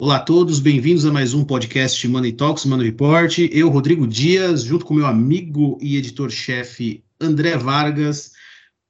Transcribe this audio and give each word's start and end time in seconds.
Olá 0.00 0.16
a 0.16 0.20
todos, 0.20 0.60
bem-vindos 0.60 1.04
a 1.04 1.12
mais 1.12 1.34
um 1.34 1.44
podcast 1.44 2.08
Money 2.08 2.32
Talks, 2.32 2.64
Money 2.64 2.86
Report. 2.86 3.36
Eu, 3.52 3.68
Rodrigo 3.68 4.06
Dias, 4.06 4.62
junto 4.62 4.86
com 4.86 4.94
meu 4.94 5.04
amigo 5.04 5.76
e 5.78 5.98
editor-chefe 5.98 7.04
André 7.20 7.58
Vargas, 7.58 8.32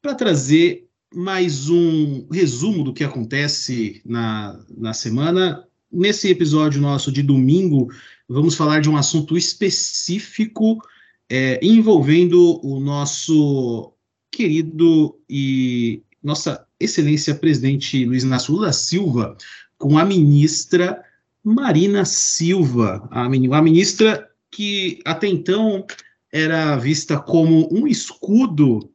para 0.00 0.14
trazer 0.14 0.86
mais 1.12 1.68
um 1.68 2.28
resumo 2.30 2.84
do 2.84 2.92
que 2.92 3.02
acontece 3.02 4.00
na, 4.06 4.64
na 4.78 4.94
semana. 4.94 5.66
Nesse 5.90 6.28
episódio 6.28 6.80
nosso 6.80 7.10
de 7.10 7.24
domingo, 7.24 7.92
vamos 8.28 8.54
falar 8.54 8.80
de 8.80 8.88
um 8.88 8.96
assunto 8.96 9.36
específico 9.36 10.80
é, 11.28 11.58
envolvendo 11.60 12.64
o 12.64 12.78
nosso 12.78 13.92
querido 14.30 15.18
e 15.28 16.04
nossa 16.22 16.64
excelência 16.78 17.34
presidente 17.34 18.04
Luiz 18.04 18.22
Inácio 18.22 18.54
Lula 18.54 18.72
Silva, 18.72 19.36
com 19.80 19.96
a 19.96 20.04
ministra 20.04 21.02
Marina 21.42 22.04
Silva, 22.04 23.08
a, 23.10 23.28
ministra 23.28 24.28
que 24.50 25.00
até 25.06 25.26
então 25.26 25.86
era 26.30 26.76
vista 26.76 27.18
como 27.18 27.66
um 27.72 27.86
escudo, 27.86 28.92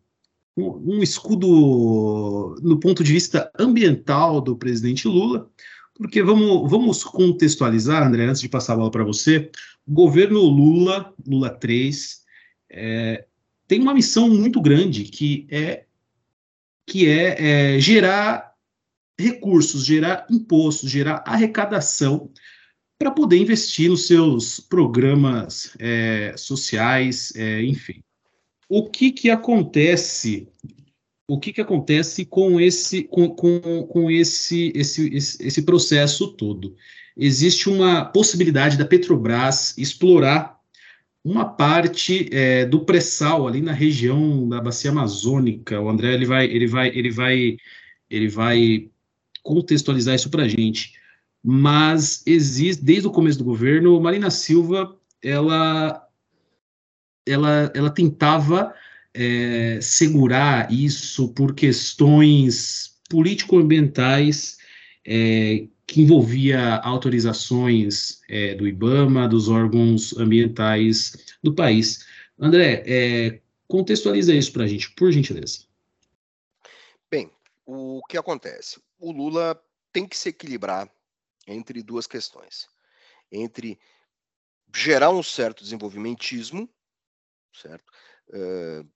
um, 0.56 0.98
um 0.98 1.04
escudo 1.04 2.56
no 2.62 2.80
ponto 2.80 3.04
de 3.04 3.12
vista 3.12 3.52
ambiental 3.58 4.40
do 4.40 4.56
presidente 4.56 5.08
Lula, 5.08 5.50
porque 5.96 6.22
vamos, 6.22 6.70
vamos 6.70 7.04
contextualizar, 7.04 8.06
André, 8.06 8.26
antes 8.26 8.42
de 8.42 8.48
passar 8.48 8.74
a 8.74 8.78
bola 8.78 8.92
para 8.92 9.04
você, 9.04 9.50
o 9.88 9.92
governo 9.92 10.40
Lula, 10.42 11.12
Lula 11.26 11.50
3, 11.50 12.22
é, 12.70 13.26
tem 13.68 13.82
uma 13.82 13.94
missão 13.94 14.30
muito 14.30 14.62
grande 14.62 15.06
que 15.06 15.48
é 15.50 15.86
que 16.86 17.10
é, 17.10 17.74
é 17.76 17.80
gerar 17.80 18.55
recursos, 19.20 19.86
gerar 19.86 20.26
impostos, 20.30 20.90
gerar 20.90 21.24
arrecadação 21.26 22.30
para 22.98 23.12
poder 23.12 23.38
investir 23.38 23.90
nos 23.90 24.08
seus 24.08 24.60
programas 24.60 25.76
é, 25.80 26.34
sociais, 26.38 27.34
é, 27.36 27.62
enfim. 27.64 28.02
O 28.70 28.90
que 28.90 29.12
que 29.12 29.30
acontece? 29.30 30.48
O 31.28 31.40
que 31.40 31.52
que 31.54 31.62
acontece 31.62 32.26
com 32.26 32.60
esse 32.60 33.04
com, 33.04 33.30
com, 33.30 33.84
com 33.84 34.12
esse, 34.12 34.72
esse, 34.76 35.14
esse, 35.14 35.46
esse 35.46 35.62
processo 35.64 36.34
todo? 36.34 36.76
Existe 37.18 37.70
uma 37.70 38.06
possibilidade 38.06 38.78
da 38.78 38.86
Petrobras 38.86 39.78
explorar 39.78 40.60
uma 41.24 41.46
parte 41.46 42.30
é, 42.32 42.66
do 42.66 42.86
pré-sal 42.86 43.48
ali 43.48 43.62
na 43.62 43.72
região 43.72 44.48
da 44.48 44.62
bacia 44.62 44.92
amazônica. 44.92 45.80
O 45.82 45.90
André 45.90 46.14
ele 46.14 46.26
vai 46.26 46.46
ele 46.46 46.68
vai 46.68 46.88
ele 46.90 47.10
vai 47.10 47.58
ele 48.10 48.28
vai 48.28 48.90
contextualizar 49.46 50.16
isso 50.16 50.30
para 50.30 50.44
a 50.44 50.48
gente. 50.48 50.94
Mas 51.42 52.24
existe, 52.26 52.84
desde 52.84 53.08
o 53.08 53.12
começo 53.12 53.38
do 53.38 53.46
governo, 53.46 54.02
Marina 54.02 54.32
Silva, 54.32 54.98
ela, 55.24 56.04
ela, 57.26 57.72
ela 57.76 57.90
tentava 57.92 58.74
é, 59.14 59.80
segurar 59.80 60.72
isso 60.74 61.30
por 61.30 61.54
questões 61.54 63.00
político-ambientais 63.08 64.58
é, 65.06 65.68
que 65.86 66.02
envolvia 66.02 66.78
autorizações 66.78 68.22
é, 68.28 68.56
do 68.56 68.68
IBAMA, 68.68 69.28
dos 69.28 69.48
órgãos 69.48 70.18
ambientais 70.18 71.16
do 71.44 71.54
país. 71.54 72.04
André, 72.40 72.84
é, 72.88 73.40
contextualiza 73.68 74.34
isso 74.34 74.52
para 74.52 74.64
a 74.64 74.68
gente, 74.68 74.90
por 74.96 75.12
gentileza. 75.12 75.60
Bem, 77.12 77.30
o 77.68 78.02
que 78.10 78.18
acontece? 78.18 78.80
O 78.98 79.12
Lula 79.12 79.62
tem 79.92 80.08
que 80.08 80.18
se 80.18 80.30
equilibrar 80.30 80.90
entre 81.48 81.82
duas 81.84 82.08
questões. 82.08 82.68
Entre 83.32 83.80
gerar 84.74 85.10
um 85.10 85.24
certo 85.24 85.64
desenvolvimentismo, 85.64 86.70
certo? 87.54 87.92
Uh, 88.30 88.90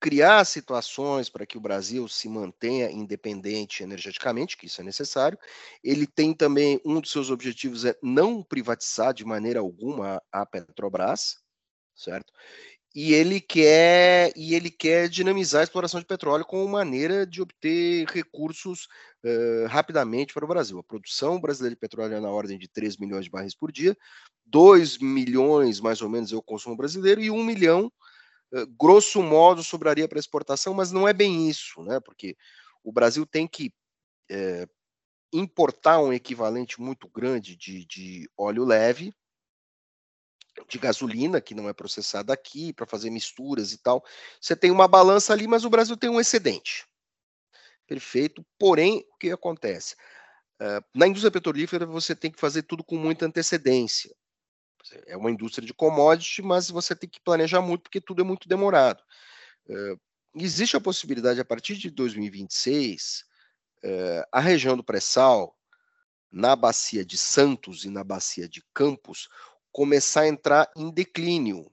criar 0.00 0.44
situações 0.44 1.30
para 1.30 1.46
que 1.46 1.56
o 1.56 1.60
Brasil 1.60 2.06
se 2.08 2.28
mantenha 2.28 2.90
independente 2.90 3.82
energeticamente, 3.82 4.56
que 4.56 4.66
isso 4.66 4.80
é 4.80 4.84
necessário. 4.84 5.38
Ele 5.82 6.06
tem 6.06 6.34
também 6.34 6.78
um 6.84 7.00
dos 7.00 7.10
seus 7.10 7.30
objetivos 7.30 7.86
é 7.86 7.96
não 8.02 8.42
privatizar 8.42 9.14
de 9.14 9.24
maneira 9.24 9.60
alguma 9.60 10.22
a 10.30 10.44
Petrobras, 10.44 11.38
certo? 11.94 12.30
E 12.94 13.12
ele 13.12 13.40
quer 13.40 14.32
e 14.36 14.54
ele 14.54 14.70
quer 14.70 15.08
dinamizar 15.08 15.60
a 15.60 15.64
exploração 15.64 15.98
de 15.98 16.06
petróleo 16.06 16.44
como 16.44 16.68
maneira 16.68 17.26
de 17.26 17.42
obter 17.42 18.06
recursos 18.06 18.86
uh, 19.24 19.66
rapidamente 19.66 20.32
para 20.32 20.44
o 20.44 20.48
Brasil. 20.48 20.78
A 20.78 20.84
produção 20.84 21.40
brasileira 21.40 21.74
de 21.74 21.80
petróleo 21.80 22.14
é 22.14 22.20
na 22.20 22.30
ordem 22.30 22.56
de 22.56 22.68
3 22.68 22.96
milhões 22.96 23.24
de 23.24 23.30
barris 23.30 23.54
por 23.54 23.72
dia, 23.72 23.96
2 24.46 24.98
milhões 24.98 25.80
mais 25.80 26.00
ou 26.02 26.08
menos 26.08 26.32
é 26.32 26.36
o 26.36 26.42
consumo 26.42 26.76
brasileiro 26.76 27.20
e 27.20 27.30
1 27.30 27.44
milhão, 27.44 27.90
uh, 28.52 28.66
grosso 28.78 29.20
modo, 29.22 29.64
sobraria 29.64 30.06
para 30.06 30.20
exportação, 30.20 30.72
mas 30.72 30.92
não 30.92 31.08
é 31.08 31.12
bem 31.12 31.48
isso, 31.48 31.82
né? 31.82 31.98
Porque 31.98 32.36
o 32.84 32.92
Brasil 32.92 33.26
tem 33.26 33.48
que 33.48 33.72
uh, 34.30 34.68
importar 35.32 35.98
um 35.98 36.12
equivalente 36.12 36.80
muito 36.80 37.08
grande 37.08 37.56
de, 37.56 37.84
de 37.86 38.30
óleo 38.38 38.64
leve, 38.64 39.12
de 40.68 40.78
gasolina 40.78 41.40
que 41.40 41.54
não 41.54 41.68
é 41.68 41.72
processada 41.72 42.32
aqui 42.32 42.72
para 42.72 42.86
fazer 42.86 43.10
misturas 43.10 43.72
e 43.72 43.78
tal. 43.78 44.04
Você 44.40 44.56
tem 44.56 44.70
uma 44.70 44.88
balança 44.88 45.32
ali, 45.32 45.46
mas 45.46 45.64
o 45.64 45.70
Brasil 45.70 45.96
tem 45.96 46.10
um 46.10 46.20
excedente. 46.20 46.86
Perfeito. 47.86 48.44
Porém, 48.58 49.04
o 49.12 49.18
que 49.18 49.30
acontece? 49.30 49.94
Uh, 50.60 50.82
na 50.94 51.06
indústria 51.06 51.30
petrolífera, 51.30 51.84
você 51.84 52.14
tem 52.14 52.30
que 52.30 52.40
fazer 52.40 52.62
tudo 52.62 52.82
com 52.82 52.96
muita 52.96 53.26
antecedência. 53.26 54.14
É 55.06 55.16
uma 55.16 55.30
indústria 55.30 55.66
de 55.66 55.74
commodity, 55.74 56.42
mas 56.42 56.70
você 56.70 56.94
tem 56.94 57.08
que 57.08 57.20
planejar 57.20 57.60
muito, 57.60 57.82
porque 57.82 58.00
tudo 58.00 58.22
é 58.22 58.24
muito 58.24 58.48
demorado. 58.48 59.02
Uh, 59.66 59.98
existe 60.34 60.76
a 60.76 60.80
possibilidade, 60.80 61.40
a 61.40 61.44
partir 61.44 61.76
de 61.76 61.90
2026, 61.90 63.24
uh, 63.84 64.26
a 64.30 64.40
região 64.40 64.76
do 64.76 64.84
pré-sal, 64.84 65.56
na 66.30 66.56
bacia 66.56 67.04
de 67.04 67.16
Santos 67.16 67.84
e 67.84 67.90
na 67.90 68.02
bacia 68.02 68.48
de 68.48 68.62
Campos, 68.74 69.28
começar 69.74 70.20
a 70.20 70.28
entrar 70.28 70.70
em 70.76 70.88
declínio. 70.88 71.68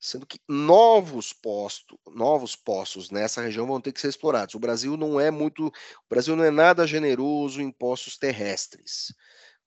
Sendo 0.00 0.26
que 0.26 0.40
novos 0.48 1.34
postos, 1.34 1.98
novos 2.08 2.56
poços 2.56 3.10
nessa 3.10 3.42
região 3.42 3.66
vão 3.66 3.80
ter 3.82 3.92
que 3.92 4.00
ser 4.00 4.08
explorados. 4.08 4.54
O 4.54 4.58
Brasil 4.58 4.96
não 4.96 5.20
é 5.20 5.30
muito, 5.30 5.66
o 5.66 5.72
Brasil 6.08 6.34
não 6.34 6.44
é 6.44 6.50
nada 6.50 6.86
generoso 6.86 7.60
em 7.60 7.70
poços 7.70 8.16
terrestres. 8.16 9.14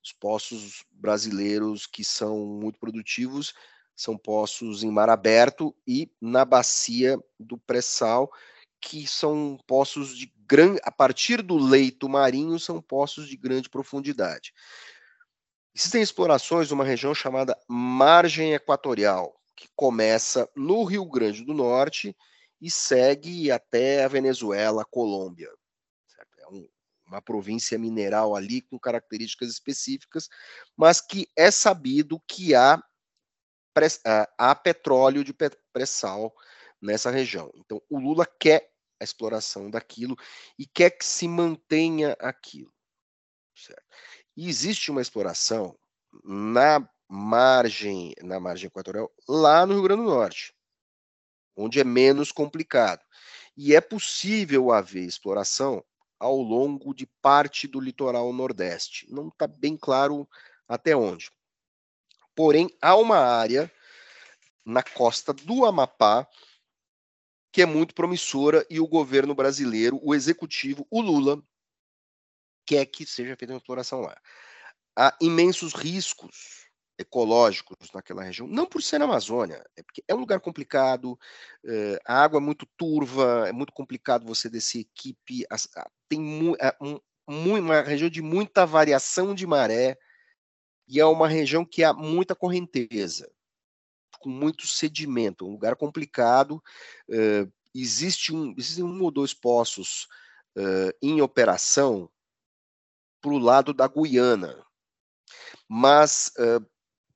Os 0.04 0.12
poços 0.12 0.84
brasileiros 0.90 1.86
que 1.86 2.04
são 2.04 2.40
muito 2.40 2.80
produtivos 2.80 3.54
são 3.96 4.18
poços 4.18 4.82
em 4.82 4.90
mar 4.90 5.10
aberto 5.10 5.76
e 5.86 6.12
na 6.20 6.46
bacia 6.46 7.20
do 7.40 7.60
pré-sal, 7.60 8.32
que 8.82 9.06
são 9.06 9.60
poços 9.68 10.18
de 10.18 10.34
grande, 10.48 10.80
a 10.84 10.92
partir 10.92 11.44
do 11.44 11.58
leito 11.58 12.10
marinho, 12.10 12.58
são 12.58 12.82
poços 12.82 13.28
de 13.28 13.38
grande 13.38 13.70
profundidade. 13.70 14.52
Existem 15.76 16.02
explorações 16.02 16.68
de 16.68 16.74
uma 16.74 16.84
região 16.84 17.14
chamada 17.14 17.58
margem 17.68 18.54
equatorial, 18.54 19.40
que 19.56 19.68
começa 19.76 20.50
no 20.56 20.84
Rio 20.84 21.06
Grande 21.06 21.44
do 21.44 21.54
Norte 21.54 22.16
e 22.62 22.70
segue 22.70 23.52
até 23.52 24.04
a 24.04 24.08
Venezuela, 24.08 24.86
Colômbia. 24.86 25.50
É 26.40 26.48
um, 26.48 26.68
uma 27.06 27.22
província 27.22 27.78
mineral 27.78 28.36
ali 28.36 28.62
com 28.62 28.80
características 28.80 29.50
específicas, 29.50 30.28
mas 30.76 31.02
que 31.02 31.28
é 31.36 31.52
sabido 31.52 32.22
que 32.28 32.56
há, 32.56 32.82
há 34.38 34.56
petróleo 34.56 35.24
de 35.24 35.34
pré-sal 35.74 36.34
nessa 36.82 37.10
região. 37.10 37.52
Então, 37.56 37.82
o 37.90 38.00
Lula 38.00 38.26
quer 38.40 38.70
a 39.00 39.04
exploração 39.04 39.70
daquilo 39.70 40.16
e 40.58 40.66
quer 40.66 40.92
que 40.92 41.06
se 41.06 41.28
mantenha 41.28 42.16
aquilo. 42.20 42.74
Certo? 43.56 43.84
E 44.36 44.48
existe 44.48 44.92
uma 44.92 45.02
exploração 45.02 45.78
na 46.24 46.88
margem, 47.08 48.14
na 48.22 48.40
margem 48.40 48.68
equatorial, 48.68 49.12
lá 49.28 49.66
no 49.66 49.74
Rio 49.74 49.84
Grande 49.84 50.04
do 50.04 50.10
Norte, 50.10 50.54
onde 51.56 51.80
é 51.80 51.84
menos 51.84 52.32
complicado. 52.32 53.04
E 53.58 53.76
é 53.76 53.82
possível 53.82 54.72
haver 54.72 55.04
exploração 55.04 55.84
ao 56.20 56.38
longo 56.38 56.94
de 56.94 57.06
parte 57.22 57.68
do 57.68 57.80
litoral 57.80 58.32
nordeste. 58.32 59.08
Não 59.10 59.30
está 59.30 59.48
bem 59.48 59.78
claro 59.78 60.28
até 60.68 60.96
onde. 60.96 61.32
Porém, 62.36 62.70
há 62.82 62.96
uma 62.96 63.18
área 63.18 63.72
na 64.66 64.84
costa 64.84 65.34
do 65.34 65.66
Amapá 65.66 66.28
que 67.52 67.62
é 67.62 67.66
muito 67.66 67.96
promissora 67.96 68.66
e 68.70 68.80
o 68.80 68.88
governo 68.88 69.34
brasileiro, 69.34 70.00
o 70.04 70.14
executivo, 70.14 70.86
o 70.90 71.02
Lula, 71.02 71.42
quer 72.70 72.86
que 72.86 73.04
seja 73.04 73.36
feita 73.36 73.52
uma 73.52 73.58
exploração 73.58 74.02
lá. 74.02 74.16
Há 74.96 75.18
imensos 75.20 75.74
riscos 75.74 76.70
ecológicos 77.00 77.78
naquela 77.96 78.24
região, 78.24 78.48
não 78.48 78.68
por 78.68 78.84
ser 78.84 79.00
na 79.00 79.06
Amazônia, 79.06 79.66
é 79.76 79.82
porque 79.82 80.04
é 80.08 80.14
um 80.14 80.20
lugar 80.20 80.40
complicado, 80.40 81.18
eh, 81.66 82.00
a 82.06 82.22
água 82.22 82.38
é 82.38 82.42
muito 82.42 82.68
turva, 82.78 83.48
é 83.48 83.52
muito 83.52 83.74
complicado 83.74 84.26
você 84.26 84.50
descer 84.50 84.82
equipe, 84.82 85.46
tem 86.08 86.20
um, 86.22 87.00
uma 87.28 87.82
região 87.82 88.10
de 88.10 88.22
muita 88.22 88.66
variação 88.66 89.34
de 89.34 89.48
maré 89.48 89.98
e 90.88 91.00
é 91.00 91.06
uma 91.06 91.28
região 91.28 91.66
que 91.66 91.84
há 91.84 91.94
muita 91.94 92.36
correnteza, 92.36 93.32
com 94.20 94.30
muito 94.30 94.68
sedimento, 94.68 95.48
um 95.48 95.52
lugar 95.52 95.76
complicado. 95.76 96.62
Uh, 97.10 97.50
existe 97.74 98.36
um, 98.36 98.54
existem 98.58 98.84
um 98.84 99.02
ou 99.02 99.10
dois 99.10 99.34
poços 99.34 100.08
uh, 100.58 100.92
em 101.02 101.22
operação 101.22 102.10
para 103.22 103.32
o 103.32 103.38
lado 103.38 103.74
da 103.74 103.88
Guiana, 103.88 104.66
mas 105.68 106.32
uh, 106.38 106.66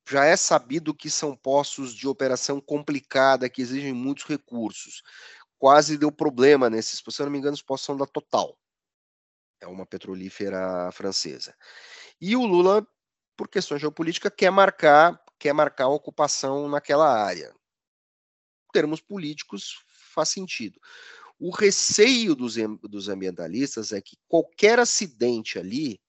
já 0.09 0.25
é 0.25 0.35
sabido 0.35 0.93
que 0.93 1.09
são 1.09 1.35
poços 1.35 1.93
de 1.93 2.07
operação 2.07 2.59
complicada, 2.59 3.49
que 3.49 3.61
exigem 3.61 3.93
muitos 3.93 4.25
recursos. 4.25 5.01
Quase 5.57 5.97
deu 5.97 6.11
problema 6.11 6.69
nesses, 6.69 6.99
se 6.99 7.21
eu 7.21 7.25
não 7.25 7.31
me 7.31 7.39
engano, 7.39 7.53
os 7.53 7.61
poços 7.61 7.85
são 7.85 7.97
da 7.97 8.05
Total. 8.05 8.57
É 9.61 9.67
uma 9.67 9.85
petrolífera 9.85 10.91
francesa. 10.91 11.55
E 12.19 12.35
o 12.35 12.45
Lula, 12.45 12.85
por 13.37 13.47
questões 13.47 13.79
geopolíticas, 13.79 14.31
quer 14.35 14.51
marcar, 14.51 15.17
quer 15.39 15.53
marcar 15.53 15.85
a 15.85 15.89
ocupação 15.89 16.67
naquela 16.67 17.09
área. 17.09 17.55
Em 18.67 18.71
termos 18.73 18.99
políticos, 18.99 19.83
faz 20.13 20.29
sentido. 20.29 20.79
O 21.39 21.49
receio 21.49 22.35
dos, 22.35 22.55
dos 22.83 23.09
ambientalistas 23.09 23.91
é 23.91 24.01
que 24.01 24.17
qualquer 24.27 24.79
acidente 24.79 25.59
ali 25.59 25.99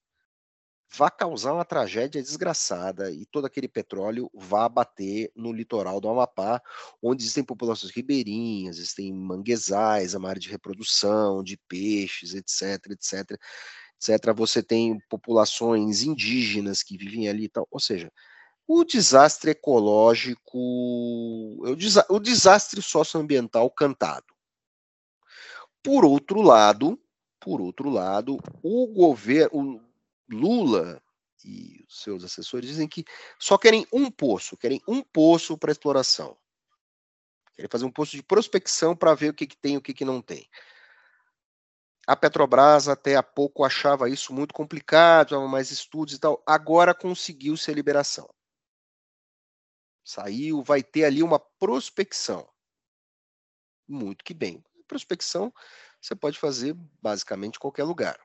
vá 0.97 1.11
causar 1.11 1.55
uma 1.55 1.65
tragédia 1.65 2.23
desgraçada 2.23 3.11
e 3.11 3.27
todo 3.27 3.47
aquele 3.47 3.67
petróleo 3.67 4.31
vá 4.33 4.69
bater 4.69 5.33
no 5.35 5.53
litoral 5.53 6.01
do 6.01 6.09
Amapá, 6.09 6.63
onde 7.03 7.23
existem 7.23 7.43
populações 7.43 7.93
ribeirinhas, 7.93 8.79
existem 8.79 9.13
manguezais, 9.13 10.15
a 10.15 10.29
área 10.29 10.41
de 10.41 10.49
reprodução 10.49 11.43
de 11.43 11.57
peixes, 11.69 12.35
etc, 12.35 12.93
etc, 12.93 13.39
etc. 14.01 14.35
Você 14.37 14.63
tem 14.63 14.99
populações 15.09 16.03
indígenas 16.03 16.83
que 16.83 16.97
vivem 16.97 17.29
ali 17.29 17.45
e 17.45 17.49
tal, 17.49 17.67
ou 17.71 17.81
seja, 17.81 18.13
o 18.67 18.85
desastre 18.85 19.51
ecológico, 19.51 20.59
o 22.09 22.21
desastre 22.21 22.81
socioambiental 22.81 23.71
cantado. 23.71 24.34
Por 25.85 26.03
outro 26.03 26.41
lado, 26.41 26.99
por 27.39 27.61
outro 27.61 27.91
lado, 27.91 28.39
o 28.63 28.87
governo, 28.87 29.87
Lula 30.27 31.03
e 31.45 31.85
os 31.87 32.01
seus 32.03 32.25
assessores 32.25 32.71
dizem 32.71 32.89
que 32.89 33.05
só 33.39 33.59
querem 33.59 33.87
um 33.93 34.11
poço, 34.11 34.57
querem 34.57 34.81
um 34.89 35.03
poço 35.03 35.59
para 35.59 35.71
exploração. 35.71 36.39
Querem 37.55 37.69
fazer 37.71 37.85
um 37.85 37.91
poço 37.91 38.17
de 38.17 38.23
prospecção 38.23 38.97
para 38.97 39.15
ver 39.15 39.29
o 39.29 39.35
que, 39.35 39.47
que 39.47 39.57
tem 39.59 39.75
e 39.75 39.77
o 39.77 39.83
que, 39.83 39.93
que 39.93 40.07
não 40.07 40.23
tem. 40.23 40.49
A 42.07 42.17
Petrobras 42.17 42.89
até 42.89 43.17
há 43.17 43.23
pouco 43.23 43.63
achava 43.63 44.09
isso 44.09 44.33
muito 44.33 44.55
complicado, 44.55 45.39
mais 45.47 45.71
estudos 45.71 46.15
e 46.15 46.19
tal. 46.19 46.43
Agora 46.47 46.95
conseguiu-se 46.95 47.71
a 47.71 47.75
liberação. 47.75 48.29
Saiu, 50.03 50.63
vai 50.63 50.83
ter 50.83 51.05
ali 51.05 51.23
uma 51.23 51.39
prospecção. 51.39 52.49
Muito 53.87 54.25
que 54.25 54.33
bem. 54.33 54.65
Prospecção 54.95 55.53
você 56.01 56.15
pode 56.15 56.39
fazer 56.39 56.75
basicamente 57.03 57.57
em 57.57 57.59
qualquer 57.59 57.85
lugar 57.85 58.19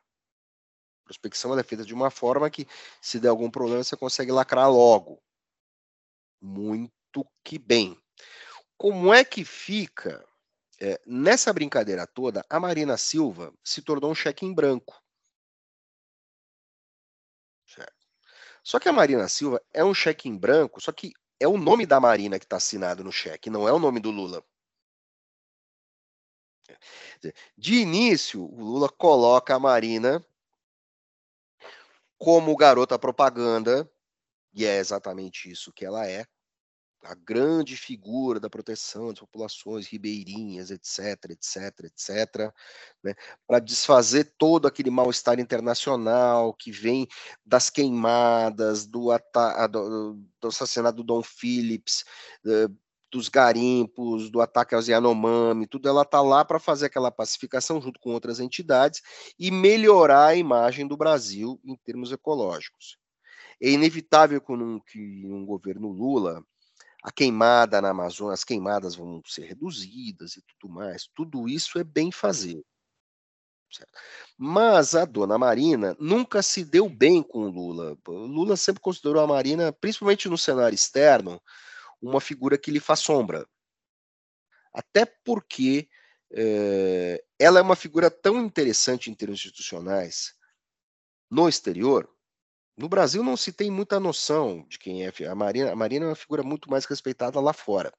prospecção 1.09 1.57
é 1.57 1.63
feita 1.63 1.83
de 1.83 1.93
uma 1.93 2.11
forma 2.11 2.47
que, 2.51 2.67
se 3.01 3.19
der 3.19 3.29
algum 3.29 3.49
problema, 3.49 3.83
você 3.83 3.97
consegue 3.97 4.31
lacrar 4.31 4.71
logo. 4.71 5.19
Muito 6.39 7.25
que 7.43 7.57
bem. 7.57 7.99
Como 8.77 9.11
é 9.11 9.23
que 9.23 9.43
fica 9.43 10.23
é, 10.79 11.01
nessa 11.07 11.51
brincadeira 11.51 12.05
toda? 12.05 12.45
A 12.47 12.59
Marina 12.59 12.95
Silva 12.95 13.51
se 13.63 13.81
tornou 13.81 14.11
um 14.11 14.15
cheque 14.15 14.45
em 14.45 14.53
branco. 14.53 15.01
Só 18.63 18.77
que 18.77 18.87
a 18.87 18.93
Marina 18.93 19.27
Silva 19.27 19.59
é 19.73 19.83
um 19.83 19.95
cheque 19.95 20.29
em 20.29 20.37
branco, 20.37 20.79
só 20.79 20.91
que 20.91 21.11
é 21.39 21.47
o 21.47 21.57
nome 21.57 21.87
da 21.87 21.99
Marina 21.99 22.37
que 22.37 22.45
está 22.45 22.57
assinado 22.57 23.03
no 23.03 23.11
cheque, 23.11 23.49
não 23.49 23.67
é 23.67 23.73
o 23.73 23.79
nome 23.79 23.99
do 23.99 24.11
Lula. 24.11 24.43
De 27.57 27.75
início, 27.75 28.43
o 28.43 28.63
Lula 28.63 28.89
coloca 28.89 29.55
a 29.55 29.59
Marina 29.59 30.23
como 32.17 32.55
garota 32.55 32.99
propaganda, 32.99 33.89
e 34.53 34.65
é 34.65 34.77
exatamente 34.77 35.49
isso 35.49 35.71
que 35.71 35.85
ela 35.85 36.05
é, 36.05 36.25
a 37.03 37.15
grande 37.15 37.77
figura 37.77 38.39
da 38.39 38.49
proteção 38.49 39.07
das 39.07 39.19
populações 39.19 39.87
ribeirinhas, 39.87 40.69
etc, 40.69 41.31
etc, 41.31 41.85
etc, 41.85 42.53
né, 43.01 43.15
para 43.47 43.59
desfazer 43.59 44.33
todo 44.37 44.67
aquele 44.67 44.89
mal-estar 44.89 45.39
internacional 45.39 46.53
que 46.53 46.71
vem 46.71 47.07
das 47.45 47.69
queimadas, 47.69 48.85
do, 48.85 49.07
do, 49.71 50.23
do 50.41 50.47
assassinato 50.47 50.97
do 50.97 51.03
Dom 51.03 51.23
Phillips, 51.23 52.03
dos 53.11 53.29
garimpos, 53.29 54.29
do 54.29 54.41
ataque 54.41 54.75
aos 54.75 54.87
Yanomami, 54.87 55.67
tudo 55.67 55.87
ela 55.89 56.03
está 56.03 56.21
lá 56.21 56.45
para 56.45 56.59
fazer 56.59 56.87
aquela 56.87 57.11
pacificação 57.11 57.81
junto 57.81 57.99
com 57.99 58.11
outras 58.11 58.39
entidades 58.39 59.01
e 59.37 59.51
melhorar 59.51 60.27
a 60.27 60.35
imagem 60.35 60.87
do 60.87 60.97
Brasil 60.97 61.59
em 61.63 61.75
termos 61.77 62.11
ecológicos. 62.11 62.97
É 63.61 63.69
inevitável 63.69 64.39
que 64.39 64.51
um, 64.51 64.79
que 64.79 65.25
um 65.25 65.45
governo 65.45 65.89
Lula, 65.89 66.43
a 67.03 67.11
queimada 67.11 67.81
na 67.81 67.89
Amazônia, 67.89 68.33
as 68.33 68.43
queimadas 68.43 68.95
vão 68.95 69.21
ser 69.25 69.45
reduzidas 69.45 70.37
e 70.37 70.41
tudo 70.41 70.73
mais, 70.73 71.09
tudo 71.13 71.47
isso 71.49 71.79
é 71.79 71.83
bem 71.83 72.11
fazer. 72.11 72.63
Certo? 73.71 73.91
Mas 74.37 74.95
a 74.95 75.05
dona 75.05 75.37
Marina 75.37 75.95
nunca 75.99 76.41
se 76.41 76.63
deu 76.63 76.89
bem 76.89 77.21
com 77.21 77.41
o 77.41 77.49
Lula. 77.49 77.97
Lula 78.07 78.57
sempre 78.57 78.81
considerou 78.81 79.21
a 79.21 79.27
Marina, 79.27 79.71
principalmente 79.71 80.27
no 80.27 80.37
cenário 80.37 80.73
externo, 80.73 81.39
uma 82.01 82.21
figura 82.21 82.57
que 82.57 82.71
lhe 82.71 82.79
faz 82.79 82.99
sombra. 82.99 83.47
Até 84.73 85.05
porque 85.05 85.89
é, 86.31 87.23
ela 87.37 87.59
é 87.59 87.61
uma 87.61 87.75
figura 87.75 88.09
tão 88.11 88.39
interessante 88.43 89.09
em 89.09 89.13
termos 89.13 89.39
institucionais 89.39 90.33
no 91.29 91.47
exterior. 91.47 92.09
No 92.77 92.87
Brasil 92.87 93.23
não 93.23 93.35
se 93.35 93.51
tem 93.51 93.69
muita 93.69 93.99
noção 93.99 94.65
de 94.67 94.79
quem 94.79 95.05
é 95.05 95.11
a 95.27 95.35
Marina. 95.35 95.71
A 95.71 95.75
Marina 95.75 96.05
é 96.05 96.09
uma 96.09 96.15
figura 96.15 96.43
muito 96.43 96.69
mais 96.69 96.85
respeitada 96.85 97.39
lá 97.39 97.51
fora. 97.51 97.91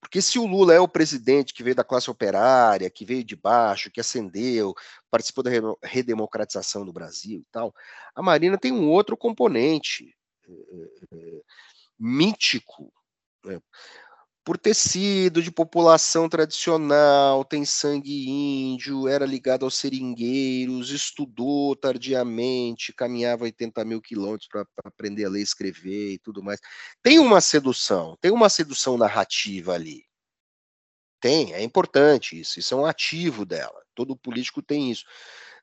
Porque 0.00 0.20
se 0.20 0.38
o 0.38 0.46
Lula 0.46 0.74
é 0.74 0.80
o 0.80 0.88
presidente 0.88 1.54
que 1.54 1.62
veio 1.62 1.76
da 1.76 1.84
classe 1.84 2.10
operária, 2.10 2.90
que 2.90 3.04
veio 3.04 3.22
de 3.22 3.36
baixo, 3.36 3.90
que 3.90 4.00
ascendeu, 4.00 4.74
participou 5.10 5.44
da 5.44 5.50
redemocratização 5.82 6.84
do 6.84 6.92
Brasil 6.92 7.40
e 7.40 7.46
tal, 7.52 7.74
a 8.14 8.22
Marina 8.22 8.58
tem 8.58 8.72
um 8.72 8.88
outro 8.90 9.16
componente 9.16 10.14
é, 10.46 10.52
é, 11.12 11.42
mítico 11.98 12.92
né? 13.44 13.60
Por 14.44 14.58
ter 14.58 14.74
sido 14.74 15.40
de 15.40 15.52
população 15.52 16.28
tradicional, 16.28 17.44
tem 17.44 17.64
sangue 17.64 18.28
índio, 18.28 19.06
era 19.06 19.24
ligado 19.24 19.64
aos 19.64 19.76
seringueiros, 19.76 20.90
estudou 20.90 21.76
tardiamente, 21.76 22.92
caminhava 22.92 23.44
80 23.44 23.84
mil 23.84 24.02
quilômetros 24.02 24.48
para 24.48 24.66
aprender 24.84 25.26
a 25.26 25.28
ler 25.28 25.40
e 25.40 25.42
escrever 25.44 26.14
e 26.14 26.18
tudo 26.18 26.42
mais. 26.42 26.58
Tem 27.00 27.20
uma 27.20 27.40
sedução, 27.40 28.16
tem 28.20 28.32
uma 28.32 28.48
sedução 28.48 28.98
narrativa 28.98 29.74
ali. 29.74 30.04
Tem, 31.20 31.52
é 31.54 31.62
importante 31.62 32.40
isso, 32.40 32.58
isso 32.58 32.74
é 32.74 32.76
um 32.76 32.84
ativo 32.84 33.46
dela. 33.46 33.80
Todo 33.94 34.16
político 34.16 34.60
tem 34.60 34.90
isso. 34.90 35.04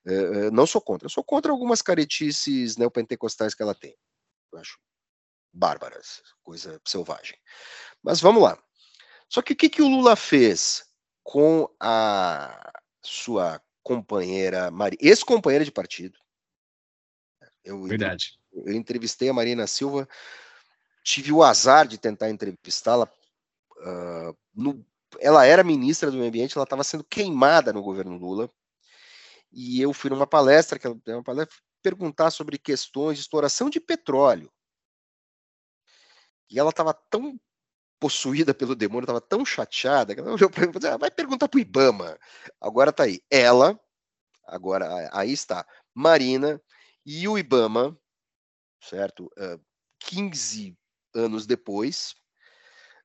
É, 0.06 0.50
não 0.52 0.66
sou 0.66 0.80
contra, 0.80 1.10
sou 1.10 1.24
contra 1.24 1.52
algumas 1.52 1.82
caretices 1.82 2.78
neopentecostais 2.78 3.54
que 3.54 3.62
ela 3.62 3.76
tem. 3.76 3.94
Eu 4.54 4.60
acho 4.60 4.80
bárbaras, 5.52 6.22
coisa 6.44 6.80
selvagem. 6.86 7.38
Mas 8.02 8.22
vamos 8.22 8.42
lá. 8.42 8.58
Só 9.28 9.42
que 9.42 9.54
o 9.54 9.56
que, 9.56 9.70
que 9.70 9.82
o 9.82 9.88
Lula 9.88 10.16
fez 10.16 10.86
com 11.24 11.70
a 11.80 12.72
sua 13.02 13.62
companheira, 13.84 14.70
ex-companheira 15.00 15.66
de 15.66 15.72
partido? 15.72 16.18
Eu, 17.64 17.84
Verdade. 17.84 18.40
Eu 18.52 18.74
entrevistei 18.74 19.30
a 19.30 19.34
Marina 19.34 19.68
Silva, 19.68 20.08
tive 21.04 21.32
o 21.32 21.44
azar 21.44 21.88
de 21.88 21.98
tentar 21.98 22.30
entrevistá-la. 22.30 23.08
Uh, 23.78 24.86
ela 25.20 25.46
era 25.46 25.64
ministra 25.64 26.10
do 26.10 26.18
Meio 26.18 26.30
Ambiente, 26.30 26.58
ela 26.58 26.64
estava 26.64 26.84
sendo 26.84 27.04
queimada 27.04 27.72
no 27.72 27.82
governo 27.82 28.18
Lula. 28.18 28.50
E 29.52 29.82
eu 29.82 29.94
fui 29.94 30.10
numa 30.10 30.28
palestra, 30.28 30.78
que 30.78 30.88
é 30.88 31.16
uma 31.16 31.24
palestra, 31.24 31.56
perguntar 31.82 32.32
sobre 32.32 32.58
questões 32.58 33.18
de 33.18 33.22
exploração 33.22 33.70
de 33.70 33.80
petróleo. 33.80 34.52
E 36.50 36.60
ela 36.60 36.70
estava 36.70 36.94
tão 36.94 37.40
possuída 38.00 38.54
pelo 38.54 38.76
demônio, 38.76 39.04
estava 39.04 39.22
tão 39.22 39.46
chateada 39.46 40.16
que 40.16 40.22
ela 40.22 40.32
olhou 40.32 40.50
para 40.50 40.64
mim 40.66 40.72
e 40.72 40.74
falou: 40.74 40.96
ah, 40.96 40.98
vai 40.98 41.12
perguntar 41.12 41.48
para 41.48 41.58
o 41.58 41.62
Ibama. 41.62 42.18
Agora 42.60 42.92
tá 42.92 43.04
aí. 43.04 43.22
Ela, 43.30 43.80
agora 44.46 45.10
aí 45.12 45.32
está, 45.32 45.66
Marina 45.94 46.62
e 47.06 47.28
o 47.28 47.38
Ibama, 47.38 47.98
certo? 48.82 49.26
Uh, 49.38 49.60
15 50.00 50.78
anos 51.14 51.46
depois, 51.46 52.16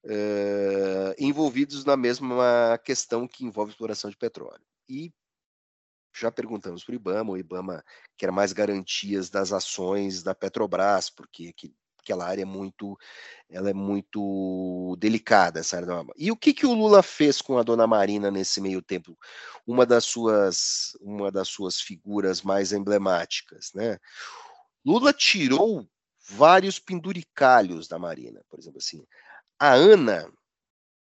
uh, 0.04 1.14
envolvidos 1.18 1.84
na 1.84 1.96
mesma 1.96 2.78
questão 2.84 3.26
que 3.26 3.44
envolve 3.44 3.72
exploração 3.72 4.10
de 4.10 4.16
petróleo. 4.16 4.64
E 4.88 5.12
já 6.16 6.30
perguntamos 6.30 6.84
para 6.84 6.92
o 6.92 6.94
IBAMA, 6.94 7.32
o 7.32 7.36
IBAMA 7.36 7.84
quer 8.16 8.30
mais 8.30 8.52
garantias 8.52 9.30
das 9.30 9.52
ações 9.52 10.22
da 10.22 10.34
Petrobras, 10.34 11.10
porque 11.10 11.52
aquela 12.04 12.26
área 12.26 12.42
é 12.42 12.44
muito, 12.44 12.96
ela 13.48 13.70
é 13.70 13.74
muito 13.74 14.96
delicada, 14.98 15.60
essa 15.60 15.76
área 15.76 15.86
da... 15.86 16.04
E 16.16 16.30
o 16.30 16.36
que, 16.36 16.52
que 16.52 16.66
o 16.66 16.74
Lula 16.74 17.02
fez 17.02 17.40
com 17.40 17.58
a 17.58 17.62
dona 17.62 17.86
Marina 17.86 18.30
nesse 18.30 18.60
meio 18.60 18.82
tempo? 18.82 19.18
Uma 19.66 19.86
das 19.86 20.04
suas, 20.04 20.96
uma 21.00 21.32
das 21.32 21.48
suas 21.48 21.80
figuras 21.80 22.42
mais 22.42 22.72
emblemáticas, 22.72 23.72
né? 23.74 23.98
Lula 24.84 25.12
tirou 25.12 25.88
vários 26.28 26.78
penduricalhos 26.78 27.88
da 27.88 27.98
Marina, 27.98 28.42
por 28.48 28.58
exemplo 28.58 28.78
assim. 28.78 29.04
A 29.58 29.72
ANA, 29.72 30.30